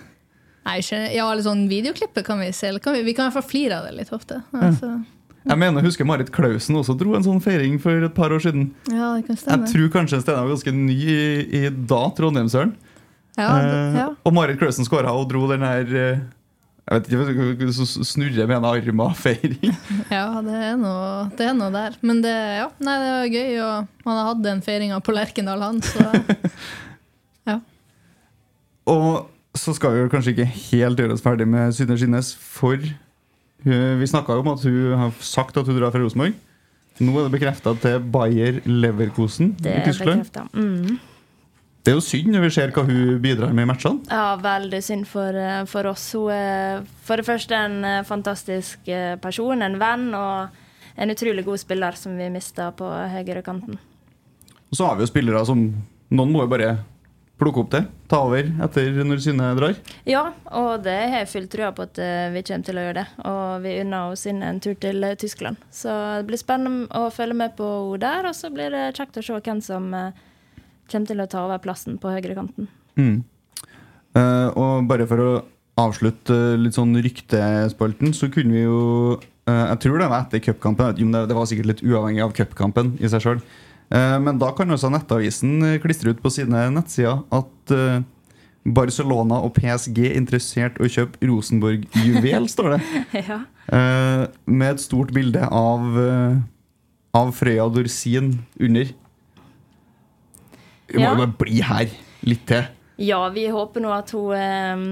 [0.65, 2.67] nei, ikke, ja, eller sånn videoklippet kan vi se.
[2.67, 4.41] Eller kan vi, vi kan i hvert fall flire av det litt ofte.
[4.51, 4.89] Altså,
[5.47, 8.67] Jeg mener, husker Marit Klausen også dro en sånn feiring for et par år siden.
[8.91, 11.21] ja, det kan Jeg tror kanskje Steinar var ganske ny i,
[11.61, 12.75] i da Trondheimsøren.
[13.39, 14.09] Ja, det, Eh, ja.
[14.27, 16.19] Og Marit Klausen skåra og dro den her eh,
[16.91, 19.71] Jeg vet ikke, så snurre med en arm av feiring.
[20.11, 21.93] ja det, er noe, det er noe der.
[22.03, 25.63] Men det, ja, nei, det var gøy, og han har hatt den feiringa på Lerkendal,
[25.63, 25.79] han.
[25.85, 26.03] Så
[27.51, 27.55] ja.
[28.91, 33.93] Og så skal vi kanskje ikke helt gjøre oss ferdig med Synne Skinnes, for eh,
[33.99, 36.35] vi snakka jo om at hun har sagt at hun drar fra Rosenborg.
[37.01, 40.25] Nå er det bekrefta til Bayer Leverkosen Det i er Tyskland.
[40.27, 40.43] bekrefta.
[40.53, 40.99] Mm.
[41.81, 44.05] Det er jo synd når vi ser hva hun bidrar med i matchene.
[44.11, 46.11] Ja, veldig synd for, eh, for oss.
[46.13, 51.45] Hun er for det første en eh, fantastisk eh, person, en venn, og en utrolig
[51.47, 53.81] god spiller som vi mista på høyrekanten.
[54.69, 55.71] Og så har vi jo spillere som
[56.11, 56.73] Noen må jo bare
[57.39, 59.77] plukke opp det, ta over etter når Synne drar.
[60.05, 62.01] Ja, og det har jeg full trua på at
[62.35, 63.05] vi kommer til å gjøre det.
[63.31, 65.63] Og vi unner inn en tur til Tyskland.
[65.71, 69.17] Så det blir spennende å følge med på henne der, og så blir det kjekt
[69.17, 69.87] å se hvem som
[70.91, 72.69] kommer til å ta over plassen på høyrekanten.
[72.99, 73.17] Mm.
[74.11, 75.31] Uh, og bare for å
[75.79, 78.79] avslutte eh, litt sånn ryktespalten, så kunne vi jo
[79.15, 81.13] uh, Jeg tror det var etter cupkampen.
[81.15, 83.43] Det, var sikkert litt uavhengig av cupkampen i seg sjøl.
[83.91, 88.03] men da kan også Nettavisen eh, klistre ut på sine nettsider at eh,
[88.61, 92.81] Barcelona og PSG er interessert å kjøpe Rosenborg-juvel, står det.
[93.29, 93.41] ja.
[93.73, 96.41] Eh, med et stort bilde av, eh,
[97.17, 98.93] av Frøya Dorsin under.
[100.91, 101.89] Vi må jo bare bli her
[102.27, 102.67] litt til.
[103.01, 104.83] Ja, vi håper nå at hun eh,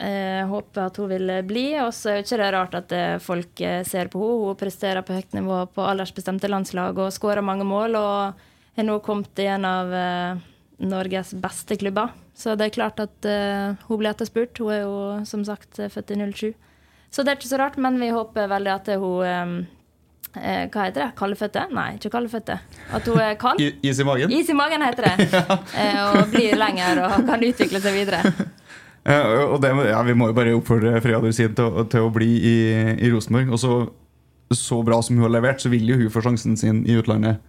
[0.00, 1.66] eh, håper at hun vil bli.
[1.82, 4.50] Og så er jo ikke det rart at eh, folk eh, ser på henne.
[4.50, 7.98] Hun presterer på høyt nivå på aldersbestemte landslag og skårer mange mål.
[7.98, 8.46] Og
[8.78, 10.46] har nå kommet i en av eh,
[10.86, 12.14] Norges beste klubber.
[12.36, 14.62] Så det er klart at eh, hun blir etterspurt.
[14.62, 14.96] Hun er jo
[15.28, 16.54] som sagt født i 07.
[17.10, 19.64] Så det er ikke så rart, men vi håper veldig at hun
[20.36, 21.10] eh, Hva heter det?
[21.18, 21.66] Kaldfødte?
[21.74, 22.58] Nei, ikke kaldfødte.
[22.96, 23.62] At hun er kald.
[23.88, 24.32] Is i magen?
[24.34, 25.28] Is i magen heter det.
[25.80, 28.24] Eh, og blir lenger og kan utvikle seg videre.
[29.00, 32.26] Eh, og det, ja, vi må jo bare oppfordre Freya Dorsin til, til å bli
[32.36, 32.56] i,
[33.00, 33.48] i Rosenborg.
[33.56, 33.70] Og så,
[34.52, 37.40] så bra som hun har levert, så vil jo hun få sjansen sin i utlandet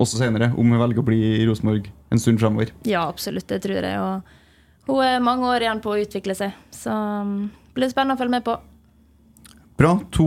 [0.00, 0.48] også senere.
[0.56, 2.72] Om hun velger å bli i Rosenborg en stund fremover.
[2.88, 3.46] Ja, absolutt.
[3.52, 4.00] Det tror jeg.
[4.00, 6.56] Og hun er mange år igjen på å utvikle seg.
[6.74, 8.56] Så det blir det spennende å følge med på.
[9.78, 9.96] Bra.
[10.14, 10.26] To,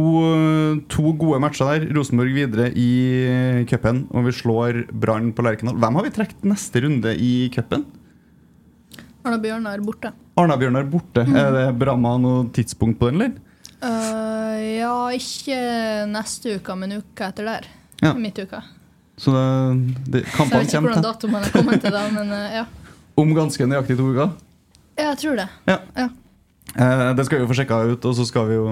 [0.91, 1.87] to gode matcher der.
[1.95, 2.89] Rosenborg videre i
[3.69, 5.79] cupen, og vi slår Brann på Lerkendal.
[5.79, 7.85] Hvem har vi trukket neste runde i cupen?
[9.27, 10.13] Arna Bjørnar borte.
[10.37, 11.25] Arna-Bjørnar borte.
[11.25, 13.33] Er det Bramma noe tidspunkt på den, eller?
[13.81, 15.57] Uh, ja, ikke
[16.11, 17.67] neste uke, men uka etter der.
[18.03, 18.13] Ja.
[18.17, 18.61] Midtuka.
[19.17, 19.43] Så det,
[20.13, 20.43] det, til?
[20.45, 22.93] jeg vet ikke hvordan datoen dato man kommet til da, men eh, ja.
[23.17, 24.35] om ganske nøyaktig to uker.
[24.97, 25.47] Ja, Jeg tror det.
[25.67, 25.77] Ja.
[25.97, 26.07] Ja.
[26.77, 28.67] Uh, det skal vi jo få sjekka ut, og så skal vi jo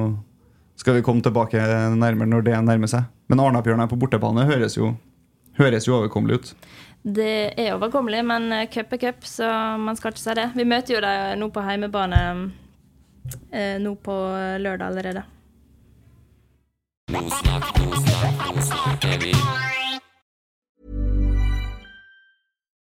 [0.75, 1.61] skal vi komme tilbake
[1.95, 3.07] nærmere når det nærmer seg.
[3.31, 4.93] Men Arna-Bjørnar på bortebane høres jo,
[5.59, 6.51] høres jo overkommelig ut.
[7.05, 10.49] Det er overkommelig, men eh, cup er cup, så man skal ikke si det.
[10.57, 12.21] Vi møter jo dem nå på heimebane
[13.51, 14.19] eh, nå på
[14.59, 15.25] lørdag allerede.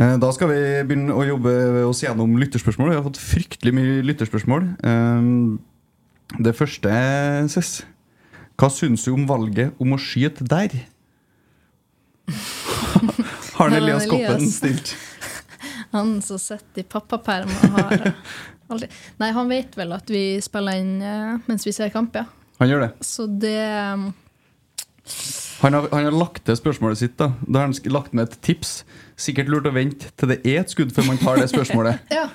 [0.00, 1.52] Eh, Da skal vi begynne å jobbe
[1.86, 2.90] oss gjennom lytterspørsmål.
[2.90, 4.66] Vi har fått fryktelig mye lytterspørsmål.
[4.82, 5.20] Eh,
[6.40, 6.90] Det første,
[7.50, 7.82] Cess.
[8.58, 10.74] Hva syns du om valget om å skyte der?
[13.56, 14.94] Har den Elias Koppen stilt?
[15.90, 18.12] Han som sitter i pappaperm har
[18.70, 18.86] aldri
[19.18, 22.28] Nei, han vet vel at vi spiller inn eh, mens vi ser kamp, ja.
[22.60, 22.90] Han gjør det.
[23.02, 23.56] Så det
[23.90, 24.12] um,
[25.60, 27.16] Han har, han har lagt til spørsmålet sitt.
[27.20, 28.84] Da Da har han lagt med et tips.
[29.20, 32.00] Sikkert lurt å vente til det er et skudd før man tar det spørsmålet.
[32.18, 32.26] Ja,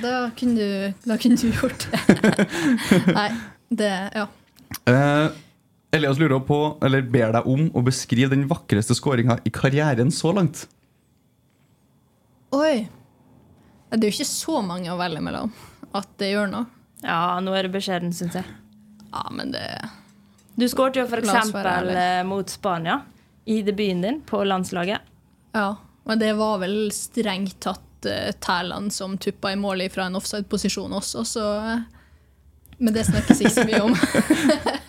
[0.00, 2.48] da kunne du, da kunne du gjort det.
[3.18, 3.28] Nei,
[3.70, 4.26] det Ja.
[4.86, 5.28] Eh,
[5.92, 10.30] Elias lurer på, eller ber deg om å beskrive den vakreste skåringa i karrieren så
[10.32, 10.68] langt.
[12.54, 12.86] Oi.
[13.90, 15.50] Det er jo ikke så mange å velge mellom
[15.98, 16.68] at det gjør noe.
[17.02, 18.46] Ja, nå er det beskjeden, syns jeg.
[19.10, 19.64] Ja, men det
[20.60, 21.54] Du skåret jo f.eks.
[22.28, 23.00] mot Spania
[23.48, 25.06] i debuten din på landslaget.
[25.52, 25.76] Ja.
[26.04, 30.92] men det var vel strengt tatt uh, Tæland som tuppa i mål fra en offside-posisjon
[30.94, 31.80] også, så eh,
[32.78, 33.96] Men det snakkes ikke så mye om.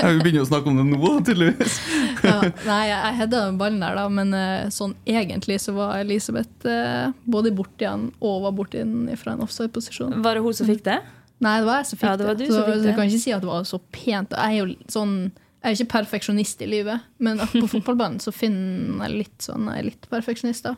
[0.02, 1.76] Ja, vi begynner å snakke om det nå, tydeligvis.
[2.26, 6.66] ja, nei, jeg, jeg hedda ballen der, da, men eh, sånn egentlig så var Elisabeth
[6.66, 10.16] eh, både borti han og var borti den fra en offside-posisjon.
[10.26, 10.98] Var det hun som fikk det?
[11.42, 12.90] Nei, det var jeg som fikk Ja, det var du Så, som fikk så det.
[12.90, 14.38] jeg kan ikke si at det var så pent.
[14.38, 15.16] Jeg er jo sånn
[15.62, 19.84] jeg er ikke perfeksjonist i livet, men på fotballbanen så finner jeg litt sånn, jeg
[19.84, 20.66] er litt perfeksjonist.
[20.66, 20.74] da.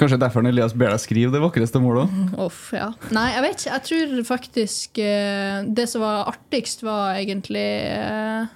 [0.00, 2.12] Kanskje derfor Elias ber deg skrive det vakreste målet.
[2.36, 2.90] Uff, ja.
[3.16, 3.70] Nei, jeg vet ikke.
[3.78, 8.52] Jeg tror faktisk eh, Det som var artigst, var egentlig eh,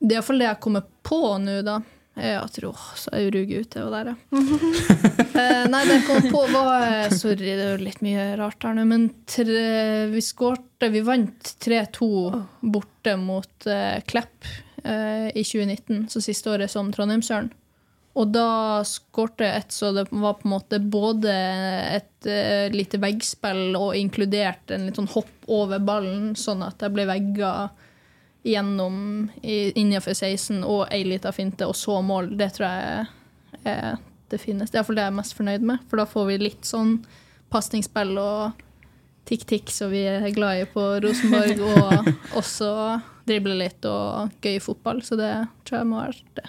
[0.00, 1.82] Det er iallfall det jeg kommer på nå, da.
[2.12, 4.16] Er tror åh, så er ruger ut ute og der, ja.
[5.40, 8.66] eh, nei, det jeg kom på, var eh, Sorry, det er jo litt mye rart
[8.66, 12.10] her nå, men tre, vi skårte Vi vant 3-2
[12.74, 14.50] borte mot eh, Klepp
[14.84, 17.48] eh, i 2019, så siste året som Trondheimsøren.
[18.12, 23.00] Og da skårte jeg et så det var på en måte både et eh, lite
[23.00, 27.54] veggspill og inkludert en litt sånn hopp over ballen, sånn at jeg ble vegga
[28.42, 32.32] gjennom innenfor 16 og ei lita finte, og så mål.
[32.38, 33.06] Det tror jeg
[33.62, 34.00] er
[34.32, 34.76] det fineste.
[34.76, 36.96] Iallfall det jeg er mest fornøyd med, for da får vi litt sånn
[37.52, 38.62] pasningsspill og
[39.28, 42.72] tikk-tikk som vi er glad i på Rosenborg, og også
[43.28, 45.04] drible litt og gøy fotball.
[45.06, 45.32] Så det
[45.66, 46.48] tror jeg må være det.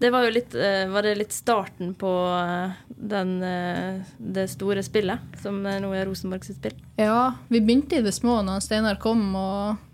[0.00, 4.80] Det var jo litt, eh, var det litt starten på eh, den, eh, det store
[4.80, 6.78] spillet, som nå er Rosenborg sitt spill.
[6.96, 9.89] Ja, vi begynte i det små når Steinar kom, og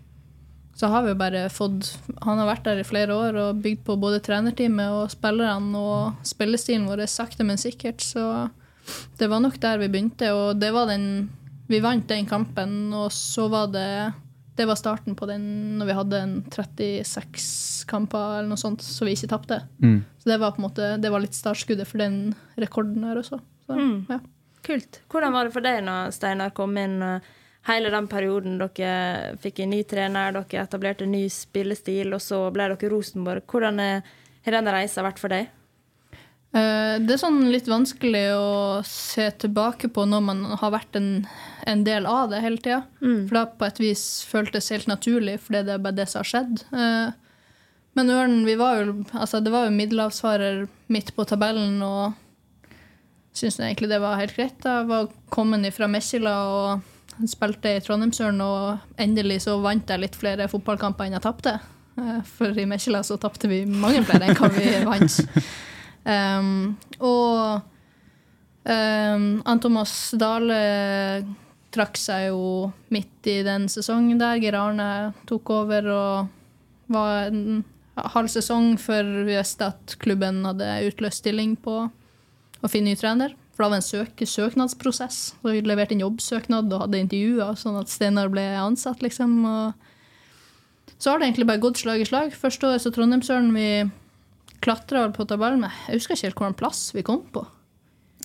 [0.77, 1.89] så har vi jo bare fått
[2.21, 6.27] Han har vært der i flere år og bygd på både trenerteamet og spillerne og
[6.27, 8.47] spillestilen vår sakte, men sikkert, så
[9.17, 11.27] det var nok der vi begynte, og det var den
[11.67, 14.13] Vi vant den kampen, og så var det
[14.57, 15.43] det var starten på den
[15.77, 19.59] når vi hadde en 36 kamper eller noe sånt, så vi ikke tapte.
[19.83, 19.99] Mm.
[20.17, 23.37] Så det var på en måte, det var litt startskuddet for den rekorden her også.
[23.67, 23.77] Så,
[24.09, 24.17] ja.
[24.65, 25.01] Kult.
[25.13, 26.97] Hvordan var det for deg når Steinar kom inn?
[27.05, 27.27] og
[27.67, 32.45] Hele den perioden dere fikk en ny trener, dere etablerte en ny spillestil, og så
[32.55, 33.43] ble dere Rosenborg.
[33.51, 35.49] Hvordan har den reisa vært for deg?
[36.55, 41.27] Eh, Det er sånn litt vanskelig å se tilbake på når man har vært en,
[41.67, 42.79] en del av det hele tida.
[43.27, 46.23] For det har på et vis føltes helt naturlig, fordi det er bare det som
[46.23, 46.63] har skjedd.
[46.71, 47.11] Eh,
[47.97, 52.13] Men Ørnen, vi var jo, altså det var jo middelhavsfarer midt på tabellen, og
[53.33, 54.61] syntes egentlig det var helt greit.
[54.63, 56.85] Jeg var kommet fra Messila og
[57.25, 61.55] spilte i Trondheimsølen, og endelig så vant jeg litt flere fotballkamper enn jeg tapte.
[61.97, 65.17] Eh, For i Messila så tapte vi mange flere enn hva vi vant.
[66.07, 67.63] Um, og
[68.69, 70.59] um, Ann Thomas Dale
[71.73, 74.39] trakk seg jo midt i den sesongen der.
[74.41, 77.65] Geir Arne tok over og var en
[78.13, 83.33] halv sesong før vi visste at klubben hadde utløst stilling på å finne ny trener.
[83.57, 85.15] For da var det en søk søknadsprosess.
[85.41, 89.33] Så vi leverte en jobbsøknad og hadde intervjuer, sånn at Steinar ble ansatt, liksom.
[89.49, 92.35] Og så har det egentlig bare gått slag i slag.
[92.37, 93.69] Første året så Trondheimsøren vi
[94.61, 97.47] klatra på tabellen, med, jeg husker ikke helt hvilken plass vi kom på.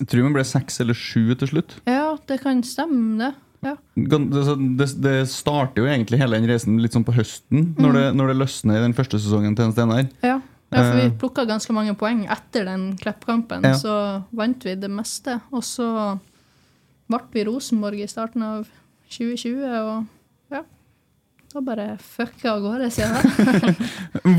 [0.03, 1.75] Jeg tror vi ble seks eller sju til slutt.
[1.89, 3.33] Ja, det kan stemme, det.
[3.63, 3.75] Ja.
[3.95, 4.21] Det,
[4.77, 8.33] det, det starter jo egentlig hele den reisen litt sånn på høsten, når, det, når
[8.33, 10.09] det løsner i den første sesongen til Steinar.
[10.21, 10.41] Ja.
[10.75, 11.17] Ja, for vi Eh.
[11.21, 13.63] plukka ganske mange poeng etter den Klepp-kampen.
[13.63, 13.73] Ja.
[13.77, 15.39] Så vant vi det meste.
[15.51, 15.87] Og så
[17.09, 18.67] ble vi Rosenborg i starten av
[19.09, 20.05] 2020, og
[20.51, 20.63] ja.
[21.53, 23.73] da bare fucka av gårde siden da.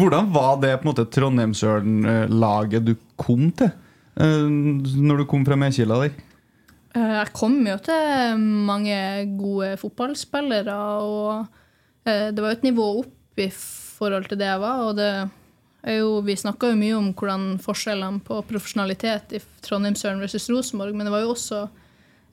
[0.00, 3.70] Hvordan var det på en måte Trondheimsølen-laget du kom til?
[4.16, 6.14] eh, Når du kom fra Medkila der?
[6.94, 8.98] Eh, Jeg kom jo til mange
[9.38, 11.46] gode fotballspillere, og
[12.06, 14.82] eh, det var jo et nivå opp i forhold til det jeg var.
[14.88, 15.12] Og det
[15.84, 21.08] jo, vi snakka jo mye om hvordan forskjellene på profesjonalitet i Trondheimsøren versus Rosenborg, men
[21.08, 21.66] det var jo også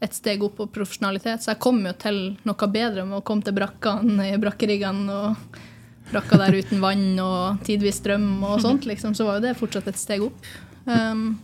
[0.02, 3.46] et steg opp på profesjonalitet, så jeg kom jo til noe bedre med å komme
[3.46, 5.60] til brakkene brakkeriggene og
[6.12, 9.14] brakka der uten vann og tidvis strøm og sånt, liksom.
[9.16, 10.48] Så var jo det fortsatt et steg opp.
[10.86, 11.40] Um,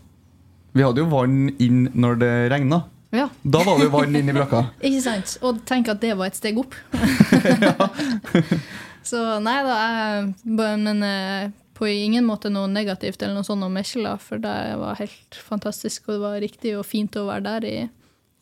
[0.73, 2.81] Vi hadde jo vann inn når det regna.
[3.15, 3.29] ja.
[3.43, 4.65] Da var det jo vann inn i brakka.
[4.89, 5.37] Ikke sant?
[5.45, 6.75] Og tenk at det var et steg opp.
[9.09, 13.73] så nei da, jeg, men eh, på ingen måte noe negativt eller noe sånt om
[13.77, 17.67] Mekjela, for det var helt fantastisk, og det var riktig og fint å være der
[17.69, 17.77] i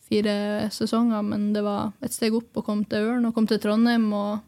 [0.05, 0.35] fire
[0.71, 4.05] sesonger, men det var et steg opp å komme til Ørn og komme til Trondheim
[4.15, 4.43] og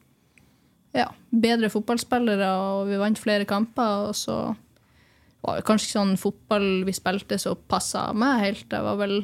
[0.95, 4.37] ja, bedre fotballspillere, og vi vant flere kamper, og så
[5.43, 8.65] var det kanskje ikke sånn fotball vi spilte som passa meg helt.
[8.71, 9.19] Det var vel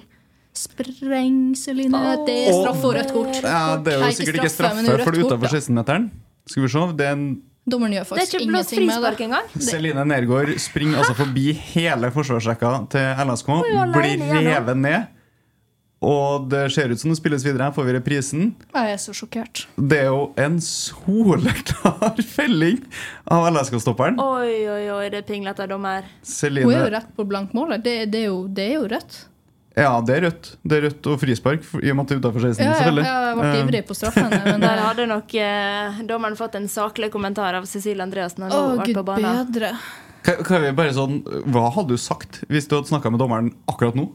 [0.54, 2.04] sprengseline.
[2.28, 3.39] Det er straffe og rødt kort.
[3.41, 5.56] Ja, Det er jo sikkert ikke straffe, for det er utafor da.
[5.58, 6.06] 16-meteren.
[6.49, 6.86] Skal vi se.
[6.99, 7.28] Det er en
[7.63, 9.13] Dommeren gjør faktisk ingenting med det.
[9.23, 9.52] engang.
[9.69, 13.52] Celine Nergård springer altså forbi hele forsvarsrekka til LSK,
[13.95, 15.12] blir revet ned.
[16.04, 17.69] Og det ser ut som det spilles videre.
[17.69, 18.47] Her får vi reprisen.
[18.76, 19.63] Jeg er så sjokkert.
[19.80, 22.82] Det er jo en soleklar felling
[23.32, 24.19] av LSK-stopperen.
[24.19, 26.04] Oi, oi, oi, det pinglete dommer.
[26.28, 27.78] Hun er jo rett på blank mål.
[27.80, 29.21] Det, det, er jo, det er jo rødt.
[29.73, 30.47] Ja, det er rødt.
[30.62, 32.62] Det er rødt og frispark, i og med at det er utafor 16.
[32.62, 33.05] Ja, ja, selvfølgelig.
[33.07, 34.29] ja, jeg ble Eh, ivrig på straffen.
[34.45, 38.45] Men Der hadde nok eh, dommeren fått en saklig kommentar av Cecilie Andreassen.
[38.45, 39.71] Å, hun gud bedre.
[40.23, 43.49] kan, kan vi bare sånn, Hva hadde du sagt hvis du hadde snakka med dommeren
[43.65, 44.12] akkurat nå?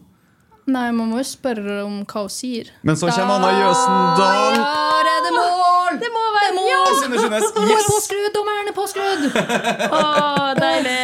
[0.69, 2.69] Nei, man må jo spørre om hva hun sier.
[2.85, 4.59] Men så kommer Anna Jøsendal.
[4.61, 5.99] Ja, er det mål!
[6.03, 6.69] Det må være mål!
[6.69, 6.83] ja!
[7.01, 7.89] Synne er yes!
[7.89, 8.31] påskrudd!
[8.37, 9.27] Dommeren er påskrudd!
[9.89, 10.03] Å,
[10.61, 11.01] deilig.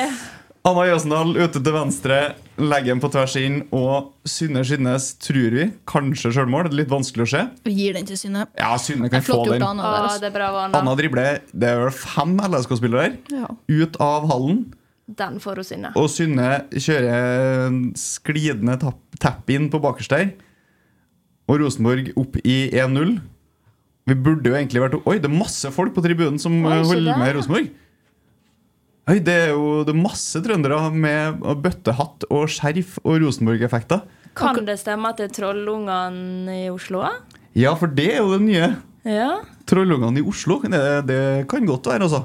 [0.65, 2.19] Anna Jøsendal ute til venstre,
[2.57, 6.71] legger den på tvers inn, og Synne Skinnes tror vi kanskje sjølmål.
[6.71, 7.43] Det er litt vanskelig å se.
[7.67, 8.47] Vi gir den til Synne.
[8.57, 9.61] Ja, Synne kan få den.
[9.61, 10.07] Anna der.
[10.07, 10.23] Altså.
[10.23, 10.81] det er bra, Anna.
[10.81, 13.51] Anna dribler Det er vel fem LSK-spillere der Ja.
[13.53, 14.65] Ut av hallen.
[15.21, 15.93] Den får hun Synne.
[16.01, 17.13] Og Synne kjører
[17.69, 20.33] en sklidende tapp, tapp inn på bakerst der.
[21.45, 23.19] Og Rosenborg opp i 1-0.
[24.09, 27.11] Vi burde jo egentlig vært Oi, det er masse folk på tribunen som Oi, holder
[27.13, 27.37] der, med ja.
[27.37, 27.69] Rosenborg.
[29.05, 34.01] Oi, det er jo det er masse trøndere med bøttehatt og skjerf og Rosenborg-effekter.
[34.35, 37.03] Kan det stemme at det er trollungene i Oslo?
[37.55, 38.71] Ja, for det er jo det nye.
[39.05, 39.29] Ja.
[39.69, 40.57] Trollungene i Oslo.
[40.65, 41.21] Det, det
[41.53, 42.25] kan godt være, altså.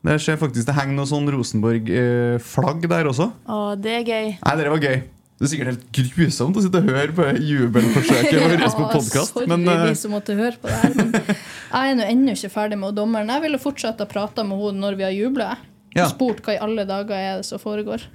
[0.00, 3.28] Det ser faktisk det henger noe sånn Rosenborg-flagg der også.
[3.44, 4.30] Å, det er gøy.
[4.40, 5.00] Nei, det var gøy.
[5.40, 9.38] Det er sikkert helt grusomt å sitte og høre på jubelforsøket vårt på podkast.
[9.48, 10.96] Men eh, de som måtte høre på det her.
[10.96, 13.32] Men jeg er nå ennå ikke ferdig med dommeren.
[13.36, 15.54] Jeg ville fortsatt ha prata med henne når vi har jubla.
[15.96, 16.04] Ja.
[16.06, 18.04] Og spurt hva i alle dager er det som foregår.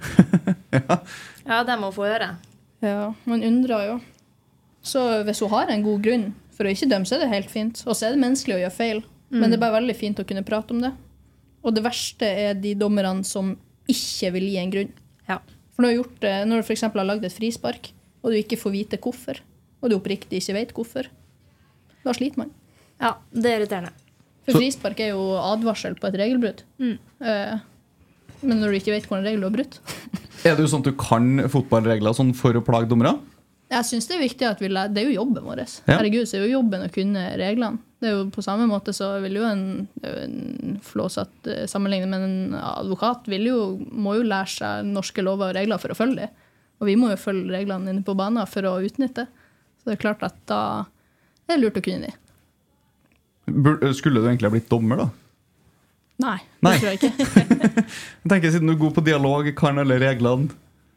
[1.46, 2.32] Ja, det må hun få høre.
[2.82, 3.96] Ja, Man undrer jo.
[4.86, 6.24] Så hvis hun har en god grunn
[6.56, 7.82] for å ikke dømme, så er det helt fint.
[7.86, 9.02] Og så er det menneskelig å gjøre feil.
[9.30, 10.92] Men det er bare veldig fint å kunne prate om det.
[11.66, 13.52] Og det verste er de dommerne som
[13.90, 14.92] ikke vil gi en grunn.
[15.28, 15.38] Ja.
[15.74, 17.90] For når du, gjort når du for eksempel har lagd et frispark,
[18.22, 19.38] og du ikke får vite hvorfor,
[19.82, 21.10] og du oppriktig ikke vet hvorfor,
[22.06, 22.52] da sliter man.
[23.02, 23.92] ja, det er irriterende.
[24.46, 26.62] For frispark er jo advarsel på et regelbrudd.
[26.78, 26.98] Mm.
[28.46, 29.78] men når du ikke vet hvordan du er brutt
[30.46, 33.16] er det jo sånn at du kan fotballregler sånn for å plage dommere?
[33.72, 35.64] Jeg synes Det er viktig at vi lærer, det er jo jobben vår.
[35.64, 35.96] Ja.
[35.96, 37.80] Herregud, så er jo jobben å kunne reglene.
[37.98, 39.64] Det er jo På samme måte så vil jo en,
[40.06, 45.58] en flåsatt sammenligne med en advokat vil jo, må jo lære seg norske lover og
[45.58, 46.44] regler for å følge dem.
[46.76, 49.26] Og vi må jo følge reglene inne på banen for å utnytte.
[49.80, 50.60] Så det er klart at da
[51.48, 52.14] er det lurt å kunne de.
[53.46, 55.08] Bur- Skulle du egentlig ha blitt dommer, da?
[56.22, 56.72] Nei, Nei.
[56.72, 57.26] det tror jeg ikke.
[58.24, 60.48] Jeg tenker Siden du er god på dialog, kan alle reglene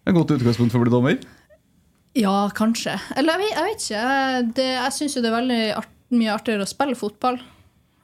[0.08, 1.18] et godt utgangspunkt for å bli dommer.
[2.18, 2.96] Ja, kanskje.
[3.20, 4.54] Eller jeg vet, ikke.
[4.58, 7.38] Det, jeg syns jo det er veldig art, mye artigere å spille fotball.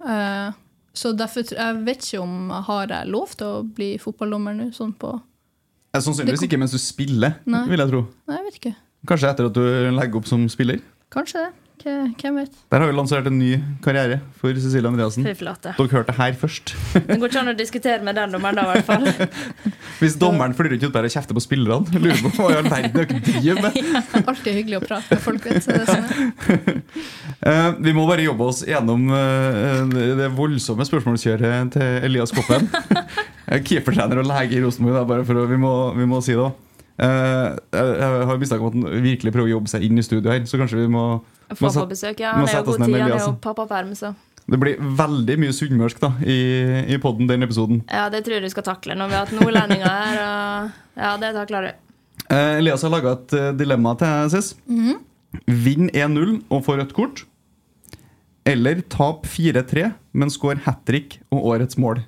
[0.05, 0.51] Uh,
[0.93, 4.91] så derfor Jeg vet ikke om har jeg lov til å bli fotballdommer nå, sånn
[4.99, 5.09] på
[5.95, 7.63] Jeg Sannsynligvis ikke mens du spiller, Nei.
[7.71, 8.03] vil jeg tro.
[8.29, 8.73] Nei, jeg vet ikke.
[9.09, 9.63] Kanskje etter at du
[9.95, 10.83] legger opp som spiller.
[11.15, 11.51] Kanskje det.
[11.83, 12.53] Hvem vet?
[12.71, 13.51] Der har vi lansert en ny
[13.83, 15.25] karriere for Cecilie Andreassen.
[15.25, 16.73] Dere hørte det her først.
[17.09, 19.05] Det går ikke an å diskutere med den dommeren, da, i hvert fall.
[20.01, 22.95] Hvis dommeren flyr ut bare og kjefter på spillerne, lurer på hva i all verden
[22.95, 23.79] dere driver med.
[24.31, 25.85] Alltid hyggelig å prate med folk, vet du.
[25.85, 26.83] Sånn.
[27.45, 32.69] Eh, vi må bare jobbe oss gjennom eh, det voldsomme spørsmålskjøret til Elias Koppen.
[33.45, 36.49] Er Keepertrener og lege i Rosenborg, bare for å, vi, må, vi må si det.
[36.95, 40.05] Eh, jeg, jeg har mistanke om at han virkelig prøver å jobbe seg inn i
[40.05, 41.05] studio her, så kanskje vi må,
[41.53, 42.31] Få på besøk, ja.
[42.39, 44.13] Han er jo god tid, han er jo pappaperm, så
[44.49, 46.37] Det blir veldig mye sunnmørsk da, i,
[46.93, 47.83] i podden den episoden.
[47.89, 50.19] Ja, det tror jeg du skal takle når vi har hatt nordlendinger her.
[50.25, 51.71] Og ja, det takler du.
[52.29, 54.51] Eh, Elias har laga et eh, dilemma til Sis.
[55.45, 57.25] Vinn 1-0 og få rødt kort.
[58.45, 62.03] Eller tap 4-3, men skår hat trick og årets mål.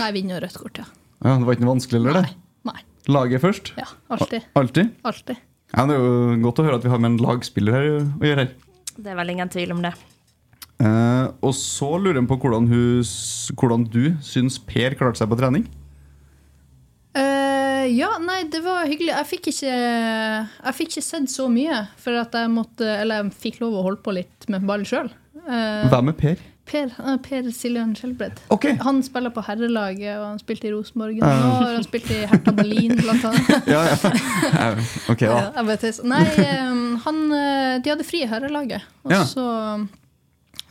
[0.00, 0.86] Nei, vinn og rødt kort, ja.
[1.22, 2.32] Ja, Det var ikke noe vanskelig, eller det?
[2.66, 2.80] Nei.
[3.06, 3.70] Laget først?
[3.78, 4.48] Ja, alltid.
[4.58, 4.90] Alltid?
[5.06, 5.38] Alltid.
[5.70, 8.26] Ja, Det er jo godt å høre at vi har med en lagspiller her å
[8.26, 8.50] gjøre her.
[8.96, 9.92] Det er vel ingen tvil om det.
[10.76, 13.04] Eh, og så lurer jeg på hvordan, hun,
[13.56, 15.64] hvordan du syns Per klarte seg på trening.
[17.16, 19.14] Eh, ja, nei, det var hyggelig.
[19.14, 23.36] Jeg fikk ikke, jeg fikk ikke sett så mye, for at jeg måtte Eller jeg
[23.46, 25.08] fikk lov å holde på litt med ball sjøl.
[25.46, 26.44] Hvem er Per?
[26.66, 28.40] Per, eh, per Siljan Skjelbred.
[28.50, 28.74] Okay.
[28.82, 31.20] Han spiller på herrelaget, og han spilte i Rosenborg.
[31.22, 33.52] Nå har han spilt i Hertha Berlin, blant annet.
[33.74, 33.96] Ja, ja.
[34.66, 34.80] Eh,
[35.12, 35.52] Ok, da.
[36.10, 36.72] Nei, eh,
[37.06, 38.82] han, eh, de hadde fri i herrelaget.
[39.06, 39.22] Og Ja.
[39.24, 39.44] så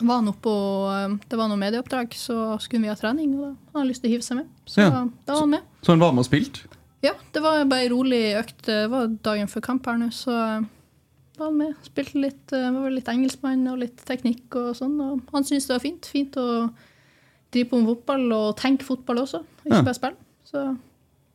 [0.03, 3.49] var han oppe og Det var noe medieoppdrag, så skulle vi ha trening, og da
[3.71, 4.47] hadde han lyst til å hive seg med.
[4.67, 4.89] Så Ja.
[5.25, 5.61] da var han med.
[5.81, 6.65] Så han var med og spilte?
[7.03, 8.61] Ja, det var bare ei rolig økt.
[8.65, 10.65] Det var dagen før kamp her nå, så eh,
[11.37, 11.75] var han med.
[11.83, 14.99] Spilte litt, eh, var litt engelskmann og litt teknikk og sånn.
[15.01, 16.05] Og han syntes det var fint.
[16.05, 16.73] Fint å
[17.51, 19.81] drive på med fotball og tenke fotball også, ikke Ja.
[19.81, 20.15] bare spille.
[20.45, 20.77] Så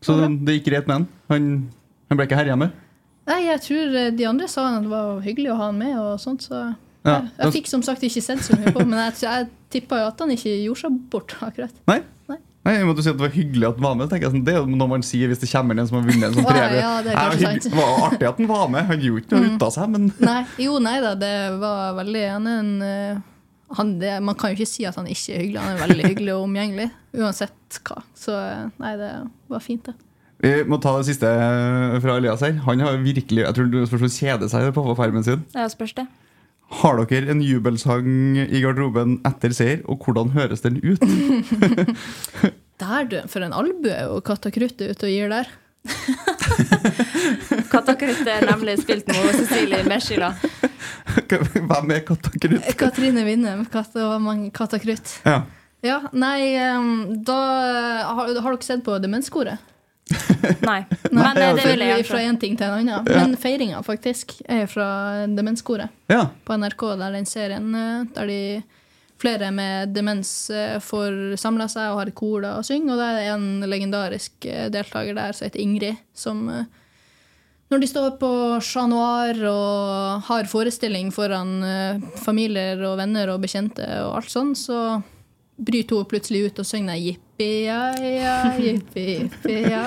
[0.03, 1.09] Så det gikk greit med han?
[1.29, 1.71] Han,
[2.09, 2.73] han ble ikke herja med?
[3.31, 5.97] Nei, jeg tror eh, de andre sa at det var hyggelig å ha han med
[6.01, 6.71] og sånt, så
[7.07, 10.03] Ja, jeg, jeg fikk som sagt ikke sett så mye på, men jeg, jeg tippa
[10.03, 11.79] jo at han ikke gjorde seg bort, akkurat.
[11.89, 12.03] Nei?
[12.29, 12.41] Nei.
[12.67, 14.13] Nei, jeg måtte si at Det var hyggelig at han var med.
[14.13, 16.27] jeg sånn, Det er jo noe man sier hvis det kommer en som har vunnet
[16.29, 16.83] en sånn premie.
[16.83, 17.15] ja, det.
[17.65, 18.85] Det var artig at han var med.
[18.91, 22.25] Han gjorde ikke noe ut av seg, men Nei, jo, nei da, det var veldig
[22.27, 23.23] er en eh,
[23.79, 25.63] han, det, Man kan jo ikke si at han ikke er hyggelig.
[25.63, 28.03] Han er veldig hyggelig og omgjengelig, uansett hva.
[28.19, 29.11] Så eh, nei, det
[29.55, 29.97] var fint, det.
[30.41, 31.29] Vi må ta det siste
[32.01, 32.57] fra Elias her.
[32.65, 35.45] Han har virkelig Jeg tror du kjeder seg på farmen sin.
[35.55, 36.07] Ja, spørs det.
[36.81, 41.03] Har dere en jubelsang i garderoben etter seier, og hvordan høres den ut?
[42.81, 43.19] Der, du.
[43.29, 45.51] For en albue er jo Katta Krutt ute og gir der.
[47.73, 50.33] Katakrutt er nemlig spilt med Cecilie Meshila.
[51.29, 52.69] Hvem er Katta Krutt?
[52.81, 55.19] Katrine Winnem, Katta, og mange Katta Krutt.
[55.27, 55.43] Ja.
[55.85, 56.57] Ja, nei,
[57.25, 57.37] da
[58.13, 59.70] har, har dere sett på Demenskoret?
[60.71, 60.81] Nei.
[61.11, 63.07] Men eh, det vil jeg Fra én en ting til en annen.
[63.07, 64.91] Men feiringa faktisk er fra
[65.31, 66.27] Demenskoret ja.
[66.45, 68.43] på NRK, der den serien eh, der de
[69.21, 72.95] flere med demens eh, får samla seg og har kor og synger.
[72.95, 76.69] Og det er en legendarisk eh, deltaker der som heter Ingrid, som eh,
[77.71, 78.33] når de står på
[78.67, 84.57] Chat Noir og har forestilling foran eh, familier og venner og bekjente og alt sånn,
[84.59, 85.01] så
[85.61, 89.85] bryter hun plutselig ut og synger jippi, ja, ja, jippi, jippi, ja.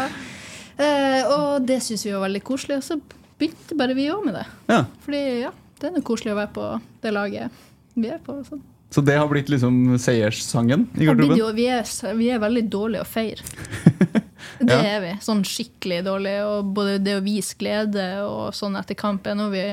[0.78, 3.00] Eh, og det syns vi var veldig koselig, og så
[3.40, 4.46] begynte bare vi òg med det.
[4.72, 4.84] ja.
[5.06, 5.52] Fordi ja,
[5.82, 6.68] det er noe koselig å være på
[7.04, 7.64] det laget
[7.98, 8.40] vi er på.
[8.48, 8.62] Sånn.
[8.94, 11.38] Så det har blitt liksom seierssangen i garderoben?
[11.40, 11.86] jo, vi, er,
[12.18, 13.42] vi er veldig dårlige å feire.
[14.64, 14.96] Det Ja.
[14.96, 15.12] er vi.
[15.24, 16.44] Sånn skikkelig dårlige.
[16.46, 19.64] Og både det å vise glede og sånn etter kamp er noe vi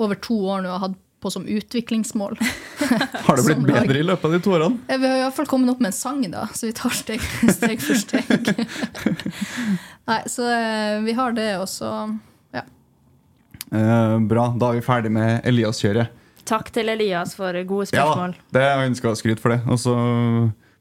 [0.00, 2.36] over to år nå har hatt på som utviklingsmål.
[3.26, 3.80] Har det blitt som lag.
[3.80, 4.80] bedre i løpet av de to årene?
[4.88, 7.24] Vi har i hvert fall kommet opp med en sang, da, så vi tar steg,
[7.58, 8.52] steg for steg.
[10.10, 11.94] Nei, så eh, vi har det, også.
[12.54, 12.66] ja.
[13.72, 16.20] Eh, bra, da er vi ferdig med Elias-kjøret.
[16.44, 18.36] Takk til Elias for gode spørsmål.
[18.36, 19.62] Ja, det er skal skryt for det.
[19.64, 19.94] Og så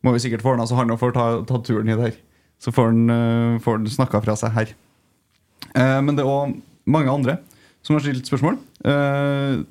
[0.03, 2.17] må vi sikkert få ordna så han også får ta, ta turen hit her.
[2.59, 4.73] Så får han, uh, får han snakka fra seg her.
[5.73, 7.37] Eh, men det er òg mange andre
[7.83, 8.59] som har stilt spørsmål.
[8.83, 9.63] Uh,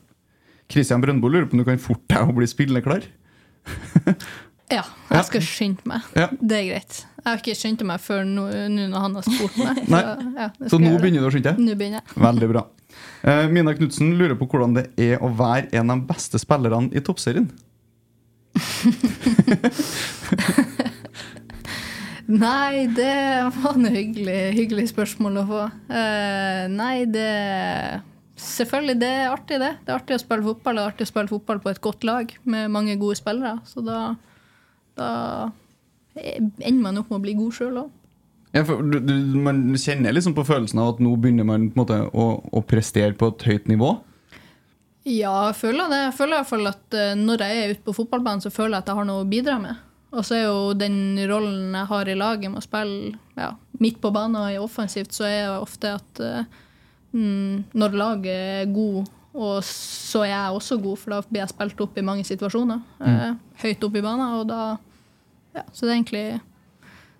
[0.72, 3.02] Christian Brøndbo lurer på om du kan forte deg å bli spilleklar.
[4.06, 4.16] Ja,
[4.72, 4.80] Ja.
[5.10, 6.04] jeg skal skynde meg.
[6.16, 6.30] Ja.
[6.32, 6.94] Det er greit.
[7.22, 9.82] Jeg har ikke skyndt meg før nå no, når han har spurt meg.
[9.92, 9.98] Så,
[10.38, 11.60] ja, Så nå begynner du å skynde deg?
[11.92, 12.00] Nå.
[12.24, 12.62] Veldig bra.
[13.20, 16.88] Uh, Mina Knutsen lurer på hvordan det er å være en av de beste spillerne
[16.96, 17.50] i toppserien.
[22.32, 23.12] Nei, det
[23.58, 25.62] var noe hyggelig, hyggelig spørsmål å få.
[25.90, 27.28] Uh, nei, det
[28.42, 29.72] Selvfølgelig, det er artig, det.
[29.84, 30.78] Det er artig å spille fotball.
[30.78, 33.56] Det er artig å spille fotball på et godt lag med mange gode spillere.
[33.68, 33.98] Så da,
[34.98, 35.08] da
[36.18, 37.98] ender man opp med å bli god sjøl òg.
[38.52, 42.26] Ja, du, du, man kjenner liksom på følelsen av at nå begynner man måte å,
[42.44, 43.94] å prestere på et høyt nivå.
[45.08, 46.02] Ja, jeg føler det.
[46.04, 48.76] Jeg føler i hvert fall at eh, når jeg er ute på fotballbanen, så føler
[48.76, 49.80] jeg at jeg har noe å bidra med.
[50.12, 54.02] Og så er jo den rollen jeg har i laget med å spille ja, midt
[54.02, 56.60] på banen og i offensivt, så er det ofte at eh,
[57.12, 61.52] mm, når laget er god, og så er jeg også god, for da blir jeg
[61.54, 62.80] spilt opp i mange situasjoner.
[63.00, 64.62] eh, høyt opp i banen, og da
[65.52, 66.40] Ja, så det er egentlig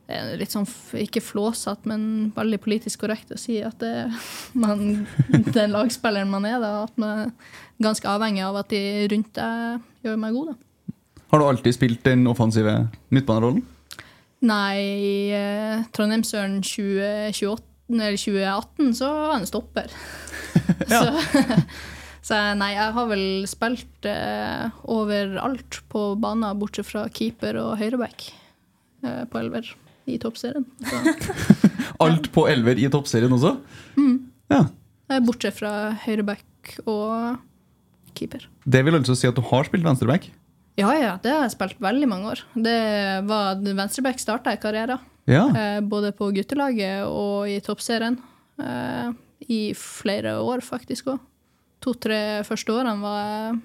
[0.09, 0.67] det er litt sånn,
[0.99, 4.09] ikke flåsete, men veldig politisk korrekt å si at det,
[4.65, 7.31] man, den lagspilleren man er, da, at man er
[7.83, 8.83] ganske avhengig av at de
[9.13, 10.53] rundt deg gjør meg god.
[10.53, 10.95] Da.
[11.33, 12.75] Har du alltid spilt den offensive
[13.15, 13.63] midtbanerollen?
[14.43, 19.93] Nei, eh, Trondheimsøren 2028 eller 2018 så var han stopper.
[20.93, 21.09] så,
[22.23, 28.29] så nei, jeg har vel spilt eh, overalt på banen, bortsett fra keeper og høyreback
[29.05, 29.73] eh, på elver
[30.11, 30.65] i toppserien.
[32.03, 33.57] Alt på elver i toppserien også?
[33.99, 34.17] mm,
[34.53, 34.65] Ja.
[35.13, 37.39] eh, bortsett fra høyreback og
[38.19, 38.49] keeper.
[38.65, 40.31] Det vil altså si at du har spilt venstreback?
[40.81, 42.41] Ja, ja, det har jeg spilt veldig mange år.
[42.57, 42.77] Det
[43.29, 45.03] var Venstreback starta i karrieren.
[45.31, 45.45] Ja.
[45.55, 48.17] Eh, både på guttelaget og i toppserien.
[48.63, 49.13] Eh,
[49.53, 51.21] I flere år, faktisk òg.
[51.83, 53.61] To-tre første årene var jeg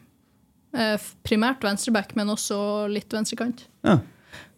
[0.97, 2.59] eh, primært venstreback, men også
[2.91, 3.67] litt venstrekant.
[3.85, 3.99] ja.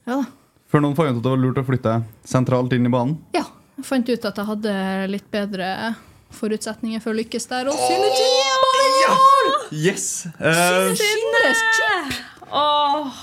[0.08, 0.26] Ja da.
[0.70, 1.92] Før noen fant ut at det var lurt å flytte
[2.30, 3.16] sentralt inn i banen?
[3.34, 3.44] Ja.
[3.80, 4.74] Jeg fant ut at jeg hadde
[5.10, 5.68] litt bedre
[6.36, 7.70] forutsetninger for å lykkes der.
[7.72, 8.10] Og Synne
[9.00, 9.14] ja!
[9.74, 10.28] Yes!
[10.38, 12.20] Uh, Skinnes chip!
[12.52, 13.22] Åh!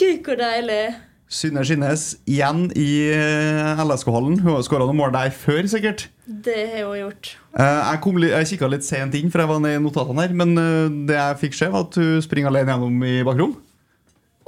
[0.00, 0.96] Gud, hvor deilig.
[1.30, 4.36] Synne Skinnes igjen i eh, LSK-hallen.
[4.44, 6.06] Hun har skåra noen mål der før, sikkert.
[6.28, 7.30] Det har hun gjort.
[7.58, 10.34] Eh, jeg kom jeg kikka litt sent inn, for jeg var nede i notatene her.
[10.36, 13.56] Men eh, det jeg fikk se, var at hun springer alene gjennom i bakrom.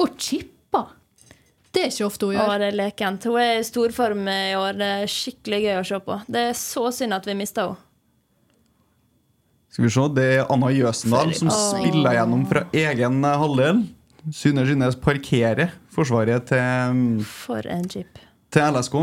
[0.05, 0.85] Og chippa!
[1.73, 2.61] Det er ikke ofte hun Å, gjør.
[2.63, 3.27] det er lekent.
[3.29, 4.79] Hun er i storform i år.
[4.79, 6.21] Det er skikkelig gøy å se på.
[6.29, 7.83] Det er så synd at vi mista henne.
[9.77, 13.83] Skal vi se, Det er Anna Jøsendal som spiller gjennom fra egen halvdel.
[14.33, 16.61] Synne Skinnes parkerer forsvaret til,
[16.95, 18.21] mm, For en chip.
[18.53, 18.95] til LSK.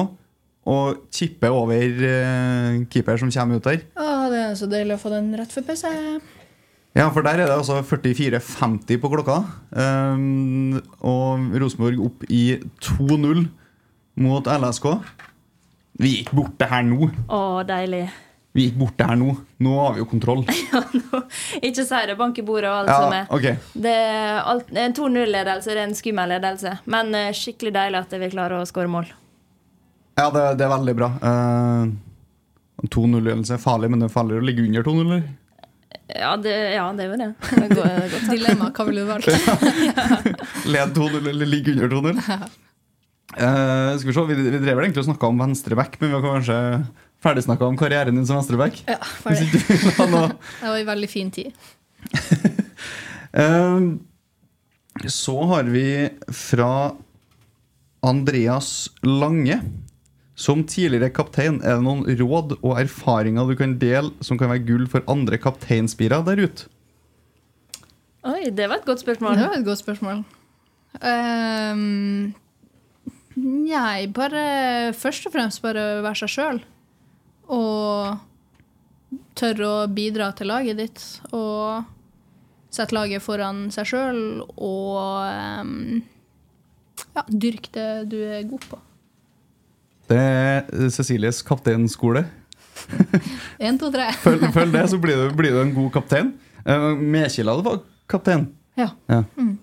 [0.64, 3.82] Og chipper over uh, keeper som kommer ut der.
[4.00, 5.92] Å, det er så deilig å få den rett før pause.
[6.94, 9.40] Ja, for der er det altså 44,50 på klokka.
[9.74, 13.44] Um, og Rosenborg opp i 2-0
[14.24, 14.88] mot LSK.
[16.00, 17.10] Vi gikk bort det her nå.
[17.34, 18.06] Å, deilig.
[18.54, 19.34] Vi gikk bort det her nå.
[19.66, 20.44] Nå har vi jo kontroll.
[21.68, 22.16] Ikke si det.
[22.20, 23.28] Bank i bordet og alt Ja, som er.
[23.34, 23.58] Okay.
[23.74, 26.76] Det er en 2-0-ledelse det er en skummel ledelse.
[26.86, 29.10] Men eh, skikkelig deilig at vi klarer å skåre mål.
[30.20, 31.10] Ja, det, det er veldig bra.
[31.26, 35.24] Uh, 2-0-ledelse er farlig, men det er farligere å ligge under 2-0, eller?
[36.14, 37.30] Ja, det, ja, det er jo det.
[37.64, 39.32] det går, det går Dilemma, hva ville du valgt?
[40.76, 42.22] Led 2-0 eller ligge under 2-0.
[43.34, 46.12] Uh, skal vi se, vi, vi drev vel egentlig og snakka om venstre back, men
[46.12, 46.60] vi har kanskje
[47.24, 48.82] ferdigsnakka om karrieren din som venstreback.
[48.90, 49.48] Ja, ferdig.
[49.64, 51.54] Det var en veldig fin tid.
[53.34, 53.80] Eh,
[55.10, 56.94] Så har vi fra
[58.06, 59.56] Andreas Lange.
[60.38, 64.64] Som tidligere kaptein, er det noen råd og erfaringer du kan dele som kan være
[64.68, 66.70] gull for andre kapteinspirer der ute?
[68.26, 69.36] Oi, det var et godt spørsmål.
[69.38, 70.22] Det var et godt spørsmål.
[71.02, 72.34] Um,
[73.36, 76.62] nei, bare først og fremst bare være seg sjøl.
[77.52, 78.22] Og
[79.38, 81.04] tørre å bidra til laget ditt.
[81.36, 81.84] Og
[82.74, 84.22] sette laget foran seg sjøl.
[84.56, 84.98] Og
[85.62, 86.02] um,
[87.14, 88.82] ja, dyrke det du er god på.
[90.12, 92.26] Det er Cecilies kapteinskole.
[93.64, 94.10] Én, to, tre.
[94.24, 96.34] Følg, det, så blir du, blir du en god kaptein.
[96.64, 98.50] Uh, Mekila var kaptein.
[98.80, 98.90] Ja.
[99.12, 99.24] Ja.
[99.38, 99.56] Mm.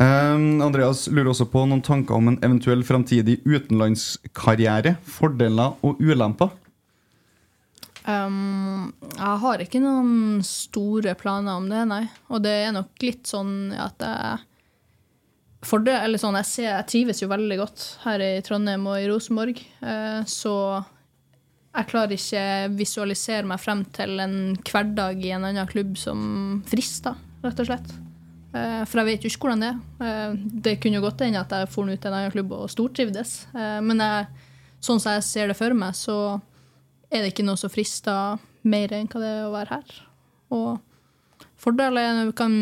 [0.00, 4.94] Um, Andreas lurer også på noen tanker om en eventuell framtidig utenlandskarriere.
[5.18, 6.54] Fordeler og ulemper.
[8.06, 12.04] Um, jeg har ikke noen store planer om det, nei.
[12.32, 14.46] Og det er nok litt sånn at jeg
[15.60, 18.96] for det, eller sånn, jeg, ser, jeg trives jo veldig godt her i Trondheim og
[18.96, 19.60] i Rosenborg.
[19.84, 20.54] Uh, så
[21.70, 22.44] jeg klarer ikke
[22.78, 26.22] visualisere meg frem til en hverdag i en annen klubb som
[26.70, 27.92] frister, rett og slett.
[28.50, 29.76] Eh, for jeg vet jo ikke hvordan det er.
[30.02, 30.32] Eh,
[30.66, 33.34] det kunne jo godt hende at jeg dro ut til en annen klubb og stortrivdes.
[33.54, 34.48] Men jeg,
[34.82, 36.16] sånn som jeg ser det for meg, så
[37.10, 40.00] er det ikke noe som frister mer enn hva det er å være her.
[40.54, 42.54] Og fordeler er kan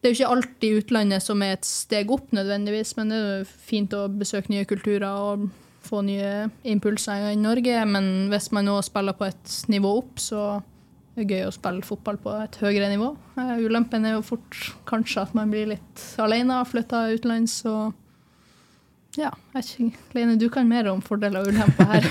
[0.00, 3.38] Det er jo ikke alltid utlandet som er et steg opp, nødvendigvis, men det er
[3.38, 5.46] jo fint å besøke nye kulturer og
[5.84, 7.78] få nye impulser i Norge.
[7.88, 10.44] Men hvis man nå spiller på et nivå opp, så
[11.14, 13.14] er det gøy å spille fotball på et høyere nivå.
[13.40, 18.00] Eh, Ulempen er jo fort kanskje at man blir litt alene, flytta utenlands og
[19.14, 20.06] Ja, jeg vet ikke.
[20.18, 22.08] Lene, du kan mer om fordeler og ulemper her.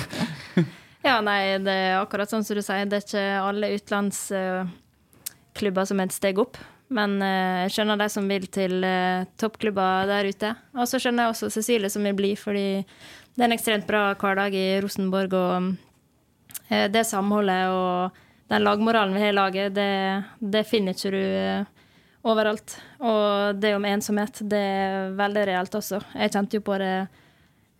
[1.03, 2.87] Ja, nei, det er akkurat sånn som du sier.
[2.87, 6.55] Det er ikke alle utenlandsklubber som er et steg opp.
[6.93, 10.55] Men eh, jeg skjønner de som vil til eh, toppklubber der ute.
[10.77, 14.15] Og så skjønner jeg også Cecilie som vil bli, fordi det er en ekstremt bra
[14.19, 15.31] hverdag i Rosenborg.
[15.35, 15.51] Og
[16.69, 18.11] eh, det samholdet og
[18.53, 21.23] den lagmoralen vi har i laget, det, det finner ikke du
[22.31, 22.69] overalt.
[23.03, 25.97] Og det om ensomhet, det er veldig reelt også.
[26.15, 26.95] Jeg kjente jo på det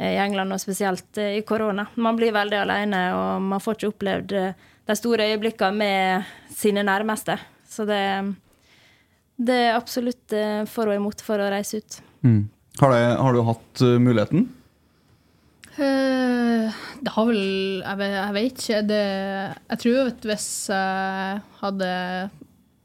[0.02, 1.86] i England, og spesielt eh, i korona.
[1.96, 6.84] Man blir veldig alene, og man får ikke opplevd eh, de store øyeblikkene med sine
[6.84, 7.38] nærmeste.
[7.70, 8.02] Så det,
[9.38, 12.02] Det er absolutt eh, for og imot for å reise ut.
[12.24, 12.44] Mm.
[12.80, 14.48] Har, det, har du hatt muligheten?
[15.74, 18.82] Eh, det har vel Jeg, jeg vet ikke.
[18.90, 19.04] Det,
[19.74, 21.92] jeg tror at hvis jeg hadde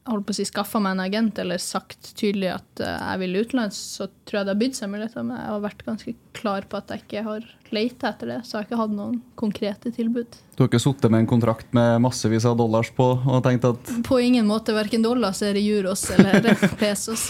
[0.08, 3.38] holdt på å si skaffa meg en agent eller sagt tydelig at eh, jeg vil
[3.42, 5.24] utenlands, så tror jeg det har bydd seg muligheter.
[5.26, 8.38] Men jeg har vært ganske klar på at jeg ikke har leita etter det.
[8.44, 10.38] Så jeg har ikke hatt noen konkrete tilbud.
[10.56, 13.92] Du har ikke sittet med en kontrakt med massevis av dollars på og tenkt at
[14.08, 16.48] På ingen måte verken dollars eller euros eller
[16.82, 17.28] pesos.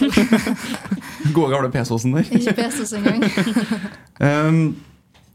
[1.36, 2.28] Gode gamle pesosen der.
[2.38, 3.24] Ikke pesos engang.
[4.18, 4.72] Um,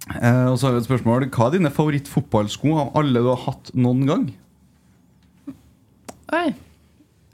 [0.03, 1.23] og så har vi et spørsmål.
[1.31, 4.25] Hva er dine favorittfotballsko av alle du har hatt noen gang?
[6.35, 6.49] Oi.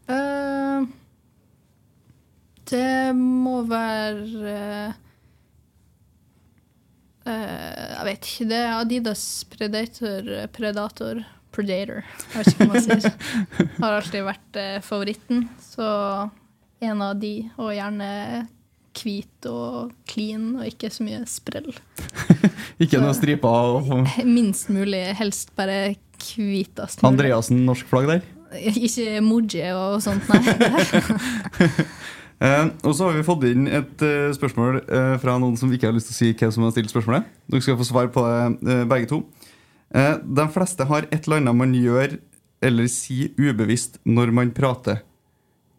[0.10, 0.88] Eh,
[2.70, 4.53] det må være
[7.26, 8.47] eh, Jeg vet ikke.
[8.49, 12.03] Det er Adidas Predator Predator Predator.
[12.03, 13.10] Jeg vet ikke hva man sier.
[13.82, 15.47] Har alltid vært uh, favoritten.
[15.64, 15.86] Så
[16.86, 18.10] en av de, og gjerne
[18.99, 21.72] hvit og clean, og ikke så mye sprell.
[22.84, 23.89] Ikke noe striper og
[24.24, 27.10] Minst mulig, helst bare hvitest mulig.
[27.10, 28.22] Andreassen norsk flagg der?
[28.86, 30.41] Ikke emoji og sånt, nei.
[32.39, 35.89] Uh, og så har vi fått inn et uh, spørsmål uh, fra noen som ikke
[35.89, 37.30] har lyst til å si hvem som har stilt spørsmålet.
[37.52, 39.24] Dere skal få svar på det, begge to.
[39.89, 42.20] De fleste har et eller annet man gjør
[42.62, 45.02] eller sier ubevisst når man prater.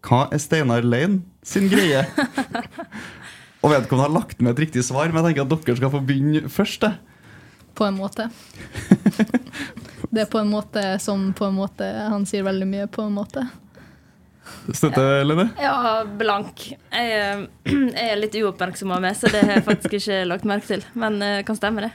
[0.07, 2.03] Hva er Steinar Lein sin greie?
[3.63, 6.03] og vedkommende har lagt med et riktig svar, men jeg tenker at dere skal få
[6.09, 6.87] begynne først.
[6.87, 6.95] det.
[7.77, 8.31] På en måte.
[10.11, 13.15] Det er på en måte som på en måte Han sier veldig mye på en
[13.15, 13.47] måte.
[14.75, 15.49] Støtte, Lene?
[15.63, 16.65] Ja, blank.
[16.91, 17.45] Jeg, eh,
[17.95, 20.87] jeg er litt uoppmerksom av meg, så det har jeg faktisk ikke lagt merke til.
[20.99, 21.93] Men det kan stemme, det.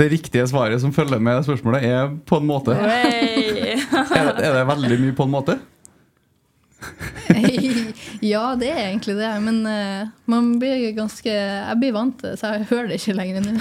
[0.00, 2.74] Det riktige svaret som følger med spørsmålet, er på en måte.
[2.74, 3.76] Hey.
[4.18, 5.58] Er det, er det veldig mye på en måte?
[8.22, 12.38] Ja, det er egentlig det, men uh, man blir ganske Jeg blir vant til det,
[12.38, 13.54] så jeg hører det ikke lenger nå.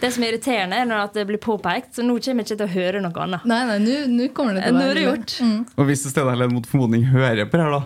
[0.00, 2.62] Det som er irriterende, er når at det blir påpekt, så nå kommer jeg ikke
[2.62, 3.46] til å høre noe annet.
[3.48, 5.38] Nei, nei, nå kommer det til å Nå være er det gjort.
[5.44, 5.60] Mm.
[5.76, 7.84] Og hvis Steinar mot formodning hører på det her, da,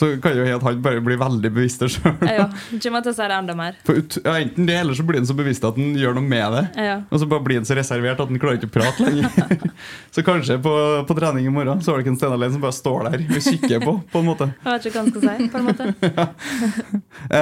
[0.00, 2.14] så kan jo at han bare bli veldig bevisst det sjøl.
[2.24, 2.46] Ja,
[2.80, 3.76] kommer til å si det enda mer.
[3.84, 6.56] Ut, ja, enten det, eller så blir han så bevisst at han gjør noe med
[6.56, 6.62] det.
[6.86, 6.94] Ja.
[7.10, 9.68] Og så bare blir han så reservert at han klarer ikke å prate lenger.
[10.16, 12.64] så kanskje på, på trening i morgen Så har du ikke en Steinar Lein som
[12.64, 13.96] bare står der og kikker på.
[14.12, 15.92] på en måte Jeg vet ikke hva han skal si, på en måte.
[16.08, 16.26] ja.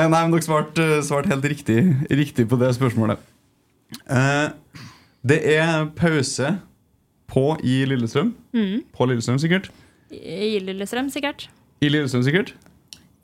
[0.09, 3.23] Nei, men dere svarte svart helt riktig, riktig på det spørsmålet.
[4.09, 4.49] Eh,
[5.29, 6.55] det er pause
[7.29, 8.35] på i Lillestrøm.
[8.57, 8.83] Mm.
[8.97, 9.71] På Lillestrøm, sikkert.
[10.11, 11.49] I Lillestrøm, sikkert.
[11.81, 12.55] I Lillestrøm, sikkert.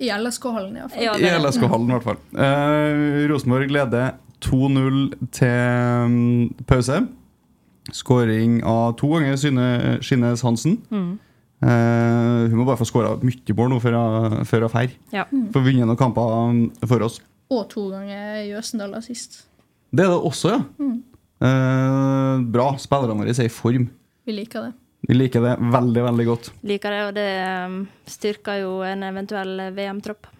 [0.02, 2.18] I LSK-hallen, hvert Ja, I LSK-hallen, i hvert fall.
[2.34, 7.06] Eh, Rosenborg leder 2-0 til mm, pause.
[7.92, 10.80] Skåring av to ganger Synne Skinnes Hansen.
[10.90, 11.18] Mm.
[11.64, 14.90] Eh, hun må bare få skåra mye mål nå før hun drar.
[15.14, 15.24] ja.
[15.54, 17.20] Få vunnet noen kamper mm, for oss.
[17.52, 19.44] Og to ganger Jøsendal sist.
[19.94, 20.62] Det er det også, ja.
[20.82, 20.94] Mm.
[21.44, 22.70] Eh, bra.
[22.82, 23.88] Spillerne våre er i form.
[24.24, 24.72] Vi liker det.
[25.04, 26.50] Vi liker det veldig, veldig godt.
[26.64, 27.28] Liker det, og det
[27.68, 27.74] um,
[28.08, 30.30] styrker jo en eventuell VM-tropp.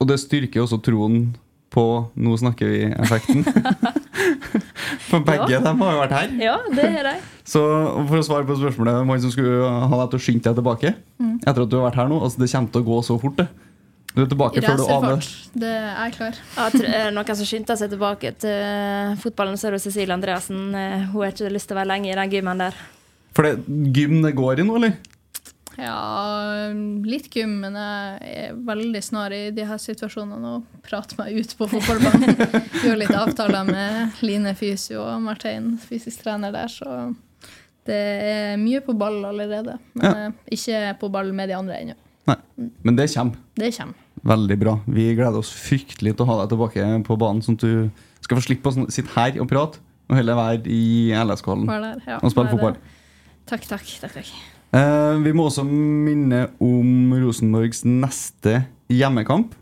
[0.00, 1.26] Og det styrker også troen
[1.72, 1.82] på
[2.20, 3.44] Nå snakker vi-effekten.
[5.08, 5.60] For begge Ja.
[5.64, 6.32] dem har jo vært her.
[6.40, 7.12] Ja, det er de.
[7.48, 7.60] Så
[8.08, 10.58] for å svare på spørsmålet om han som skulle ha deg til å skynde deg
[10.60, 11.36] tilbake Mm.
[11.46, 13.36] Etter at du har vært her nå, altså det kommer til å gå så fort
[13.38, 13.46] det
[14.14, 15.22] Du er tilbake før du aner
[15.56, 16.40] Det er jeg klar.
[16.56, 16.66] Ja,
[17.06, 20.74] er noen som skynder seg tilbake til fotballen, så er det Cecilie Andreassen.
[20.76, 22.76] Eh, Hun har ikke lyst til å være lenge i den gymmen der.
[23.32, 23.64] For det
[23.96, 24.98] gym det går i nå, eller?
[25.80, 26.68] Ja,
[27.08, 31.54] litt gym, men jeg er veldig snar i de her situasjonene og prater meg ut
[31.56, 32.36] på fotballbanen.
[32.84, 37.14] Gjør litt avtaler med Line Fysio og Martein, fysisk trener der, så
[37.88, 37.96] det
[38.28, 39.78] er mye på ball allerede.
[39.96, 40.12] Men Ja.
[40.28, 41.96] eh, ikke på ball med de andre ennå.
[42.28, 42.36] Nei,
[42.84, 44.01] men det kommer Det kommer.
[44.22, 47.64] Veldig bra Vi gleder oss fryktelig til å ha deg tilbake på banen Sånn at
[47.66, 51.70] du skal få slippe å sitte her og prate Og heller være i LSK-hallen
[52.06, 52.18] ja.
[52.20, 52.76] Og spille fotball.
[53.48, 53.86] Takk, takk.
[54.00, 54.28] takk, takk.
[54.72, 58.62] Eh, vi må også minne om Rosenborgs neste
[58.92, 59.52] hjemmekamp.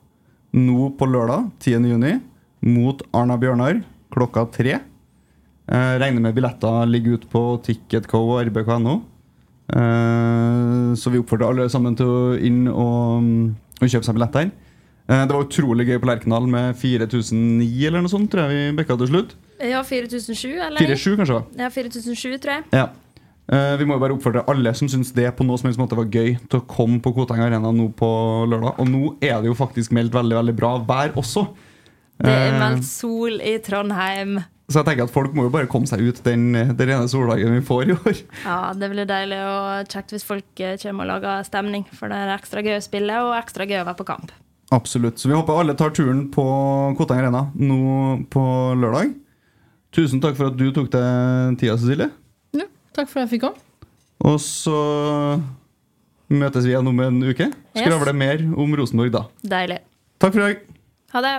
[0.55, 1.89] Nå på lørdag 10.
[1.91, 2.13] juni
[2.67, 3.81] mot Arna Bjørnar
[4.15, 4.77] klokka tre.
[5.71, 9.01] Eh, regner med billetter ligger ute på Ticketco og rbk.no.
[9.71, 13.27] Eh, så vi oppfordrer alle sammen til å inn og,
[13.89, 14.51] og kjøpe seg billett der.
[15.11, 18.77] Eh, det var utrolig gøy på Lerkendal med 4009 eller noe sånt, tror jeg vi
[18.81, 19.37] bekka til slutt.
[19.61, 20.79] Ja, 4007, eller?
[20.81, 21.41] 47 kanskje?
[21.61, 22.65] Ja, 4007, tror jeg.
[22.77, 22.89] Ja.
[23.51, 25.99] Eh, vi må jo bare oppfordre alle som syns det på noe som helst måte
[25.99, 28.11] var gøy, til å komme på Koteng Arena nå på
[28.47, 28.79] lørdag.
[28.79, 31.49] Og nå er det jo faktisk meldt veldig veldig bra vær også.
[32.21, 34.39] Det er Eh, meldt sol i Trondheim.
[34.71, 37.57] Så jeg tenker at folk må jo bare komme seg ut den, den ene soldagen
[37.57, 38.21] vi får i år.
[38.45, 41.89] Ja, det blir deilig og kjekt hvis folk eh, kommer og lager stemning.
[41.91, 44.31] For det er ekstra gøy å spille og ekstra gøy å være på kamp.
[44.71, 45.19] Absolutt.
[45.19, 46.45] Så vi håper alle tar turen på
[46.99, 47.81] Koteng Arena nå
[48.31, 48.45] på
[48.79, 49.17] lørdag.
[49.91, 52.13] Tusen takk for at du tok deg tida, Cecilie.
[52.55, 53.67] Ja, takk for at jeg fikk komme.
[54.31, 54.79] Og så
[56.31, 57.51] møtes vi igjen om en uke.
[57.75, 59.27] Skravle mer om Rosenborg da.
[59.43, 59.81] Deilig.
[60.23, 60.69] Takk for i dag.
[61.17, 61.39] Ha det.